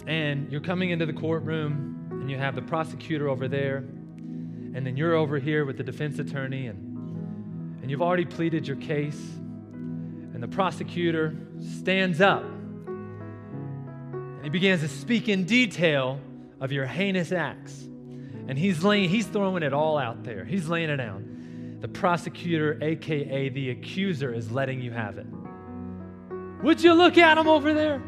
[0.07, 4.97] and you're coming into the courtroom, and you have the prosecutor over there, and then
[4.97, 6.88] you're over here with the defense attorney, and,
[7.89, 9.19] and you've already pleaded your case,
[9.73, 11.35] and the prosecutor
[11.79, 16.19] stands up, and he begins to speak in detail
[16.61, 17.81] of your heinous acts.
[18.47, 20.45] And he's laying, he's throwing it all out there.
[20.45, 21.79] He's laying it down.
[21.81, 25.25] The prosecutor, aka the accuser, is letting you have it.
[26.61, 28.03] Would you look at them over there?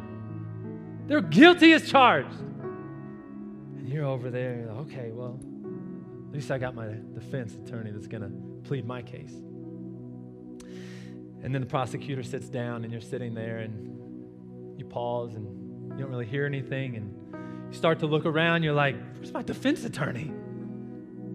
[1.08, 2.40] They're guilty as charged.
[2.40, 5.40] And you're over there, okay, well,
[6.28, 8.32] at least I got my defense attorney that's to
[8.64, 9.34] plead my case.
[11.44, 15.98] And then the prosecutor sits down, and you're sitting there, and you pause, and you
[15.98, 17.14] don't really hear anything, and
[17.72, 20.32] you start to look around, you're like, where's my defense attorney?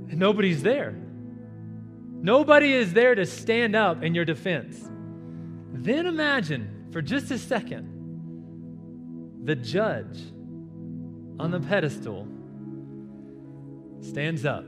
[0.09, 0.95] And nobody's there.
[2.23, 4.89] Nobody is there to stand up in your defense.
[5.73, 7.93] Then imagine for just a second
[9.45, 10.19] the judge
[11.39, 12.27] on the pedestal
[14.01, 14.65] stands up.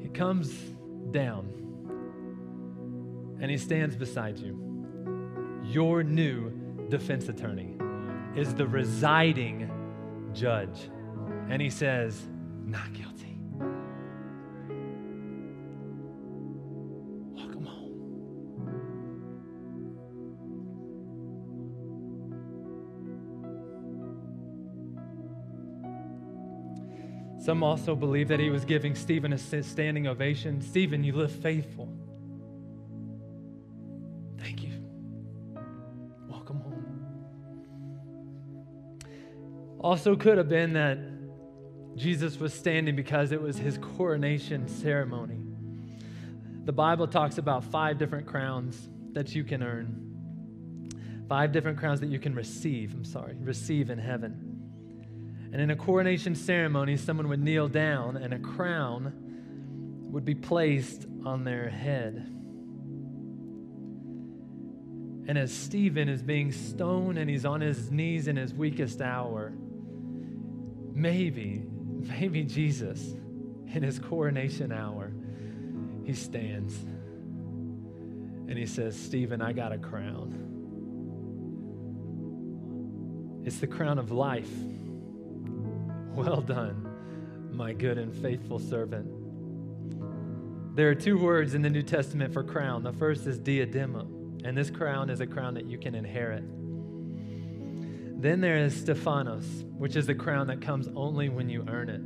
[0.00, 0.52] He comes
[1.10, 1.52] down
[3.40, 4.62] and he stands beside you.
[5.64, 6.50] Your new
[6.88, 7.76] defense attorney
[8.34, 9.70] is the residing
[10.32, 10.90] judge.
[11.48, 12.26] And he says,
[12.64, 13.38] not guilty.
[17.34, 17.92] Welcome home.
[27.40, 30.60] Some also believe that he was giving Stephen a standing ovation.
[30.60, 31.88] Stephen, you live faithful.
[39.86, 40.98] Also, could have been that
[41.94, 45.38] Jesus was standing because it was his coronation ceremony.
[46.64, 52.08] The Bible talks about five different crowns that you can earn, five different crowns that
[52.08, 54.58] you can receive, I'm sorry, receive in heaven.
[55.52, 59.12] And in a coronation ceremony, someone would kneel down and a crown
[60.10, 62.26] would be placed on their head.
[65.28, 69.52] And as Stephen is being stoned and he's on his knees in his weakest hour,
[70.96, 71.62] maybe,
[72.08, 73.14] maybe Jesus,
[73.72, 75.12] in his coronation hour,
[76.04, 76.74] he stands
[78.48, 80.42] and he says, Stephen, I got a crown.
[83.44, 84.50] It's the crown of life.
[86.14, 86.88] Well done,
[87.52, 89.06] my good and faithful servant.
[90.74, 92.82] There are two words in the New Testament for crown.
[92.82, 94.06] The first is diadema,
[94.44, 96.44] and this crown is a crown that you can inherit.
[98.18, 102.00] Then there is Stephanos, which is the crown that comes only when you earn it.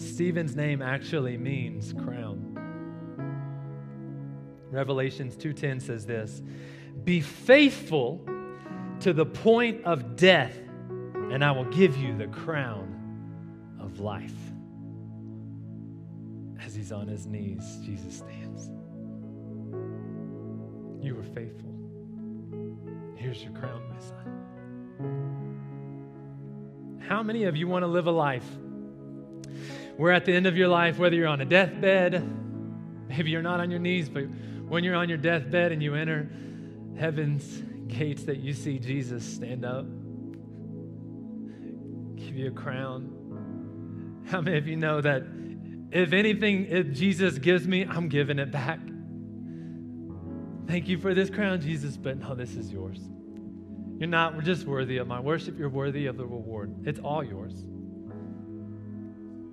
[0.00, 2.48] Stephen's name actually means crown.
[4.70, 6.42] Revelations 2:10 says this,
[7.04, 8.24] "Be faithful
[9.00, 10.56] to the point of death,
[11.30, 12.88] and I will give you the crown
[13.80, 14.52] of life."
[16.64, 18.70] As he's on his knees, Jesus stands.
[21.04, 21.71] You were faithful.
[23.16, 24.18] Here's your crown, my son.
[27.08, 28.46] How many of you want to live a life
[29.96, 32.22] where at the end of your life, whether you're on a deathbed,
[33.08, 34.24] maybe you're not on your knees, but
[34.66, 36.30] when you're on your deathbed and you enter
[36.98, 37.44] heaven's
[37.88, 39.84] gates, that you see Jesus stand up,
[42.16, 44.22] give you a crown?
[44.26, 45.24] How many of you know that
[45.92, 48.80] If anything, if Jesus gives me, I'm giving it back.
[50.66, 53.00] Thank you for this crown, Jesus, but no, this is yours.
[53.98, 56.86] You're not just worthy of my worship, you're worthy of the reward.
[56.86, 57.54] It's all yours.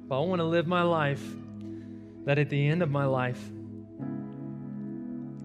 [0.07, 1.24] But I want to live my life
[2.26, 3.41] that at the end of my life,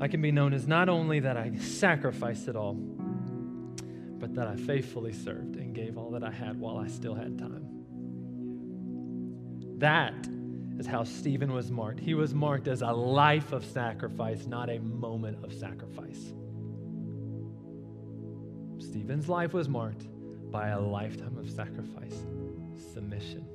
[0.00, 4.56] I can be known as not only that I sacrificed it all, but that I
[4.56, 7.66] faithfully served and gave all that I had while I still had time.
[9.78, 10.14] That
[10.78, 12.00] is how Stephen was marked.
[12.00, 16.32] He was marked as a life of sacrifice, not a moment of sacrifice.
[18.78, 20.06] Stephen's life was marked
[20.50, 22.14] by a lifetime of sacrifice,
[22.92, 23.46] submission,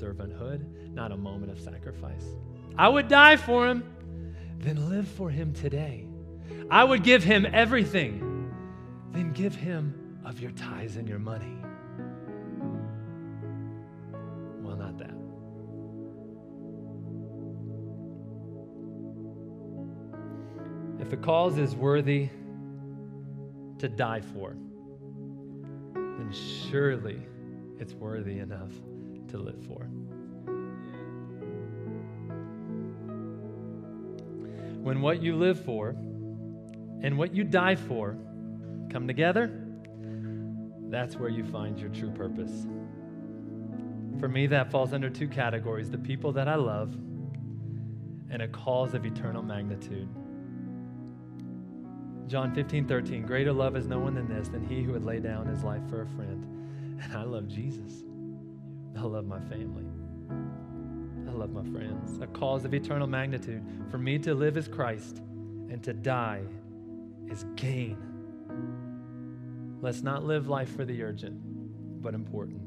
[0.00, 2.24] servanthood, not a moment of sacrifice.
[2.78, 3.84] I would die for him,
[4.58, 6.06] then live for him today.
[6.70, 8.50] I would give him everything,
[9.12, 11.56] then give him of your tithes and your money.
[21.06, 22.30] If the cause is worthy,
[23.78, 24.56] to die for,
[25.94, 27.24] then surely
[27.78, 28.72] it's worthy enough
[29.28, 29.84] to live for.
[34.82, 38.18] When what you live for and what you die for
[38.90, 39.52] come together,
[40.90, 42.66] that's where you find your true purpose.
[44.18, 46.96] For me, that falls under two categories the people that I love
[48.28, 50.08] and a cause of eternal magnitude.
[52.28, 53.22] John 15, 13.
[53.22, 55.82] Greater love is no one than this, than he who would lay down his life
[55.88, 56.44] for a friend.
[57.00, 58.02] And I love Jesus.
[58.96, 59.84] I love my family.
[61.28, 62.18] I love my friends.
[62.20, 63.62] A cause of eternal magnitude.
[63.90, 65.18] For me to live is Christ,
[65.70, 66.42] and to die
[67.30, 67.96] is gain.
[69.80, 72.62] Let's not live life for the urgent, but important.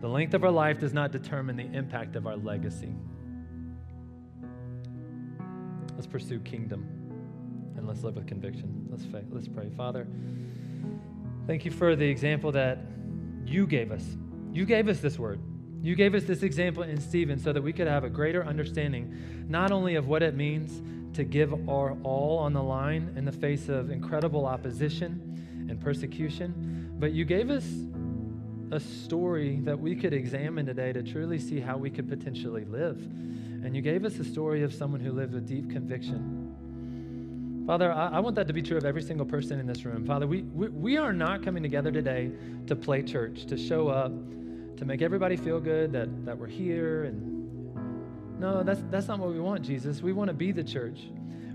[0.00, 2.94] The length of our life does not determine the impact of our legacy.
[5.96, 7.03] Let's pursue kingdom
[7.76, 8.86] and let's live with conviction.
[8.90, 9.70] Let's, let's pray.
[9.76, 10.06] Father,
[11.46, 12.78] thank you for the example that
[13.46, 14.04] you gave us.
[14.52, 15.40] You gave us this word.
[15.82, 19.46] You gave us this example in Stephen so that we could have a greater understanding
[19.48, 20.82] not only of what it means
[21.16, 26.94] to give our all on the line in the face of incredible opposition and persecution,
[26.98, 27.66] but you gave us
[28.72, 32.96] a story that we could examine today to truly see how we could potentially live.
[32.96, 36.43] And you gave us a story of someone who lived with deep conviction
[37.66, 40.04] Father, I, want that to be true of every single person in this room.
[40.04, 42.30] Father, we, we, we are not coming together today
[42.66, 44.12] to play church, to show up,
[44.76, 47.04] to make everybody feel good that, that we're here.
[47.04, 50.02] And no, that's, that's not what we want, Jesus.
[50.02, 51.00] We want to be the church.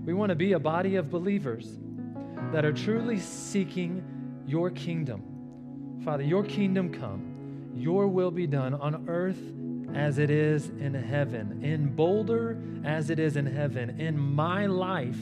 [0.04, 1.78] We want to be a body of believers
[2.52, 4.02] that are truly seeking
[4.48, 6.00] your kingdom.
[6.04, 9.40] Father, your kingdom come, your will be done on earth
[9.94, 15.18] as it is in heaven, in Boulder as it is in heaven, in my life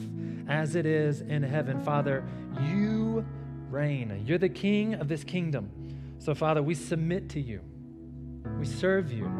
[0.49, 1.79] as it is in heaven.
[1.83, 2.23] Father,
[2.61, 3.25] you
[3.69, 4.23] reign.
[4.25, 5.71] You're the king of this kingdom.
[6.17, 7.61] So, Father, we submit to you.
[8.59, 9.31] We serve you.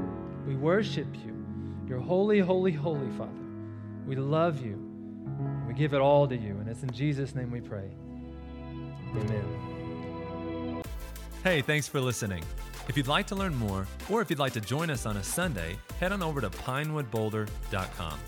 [0.48, 1.36] We worship you.
[1.88, 3.32] You're holy, holy, holy, Father.
[4.06, 4.86] We love you.
[5.68, 6.52] We give it all to you.
[6.60, 7.90] And it's in Jesus' name we pray.
[9.16, 10.84] Amen.
[11.44, 12.44] Hey, thanks for listening.
[12.88, 15.24] If you'd like to learn more, or if you'd like to join us on a
[15.24, 18.20] Sunday, head on over to pinewoodboulder.com.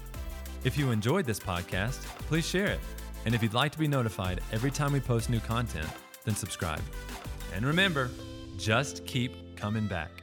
[0.63, 2.79] If you enjoyed this podcast, please share it.
[3.25, 5.87] And if you'd like to be notified every time we post new content,
[6.23, 6.81] then subscribe.
[7.55, 8.11] And remember,
[8.57, 10.20] just keep coming back.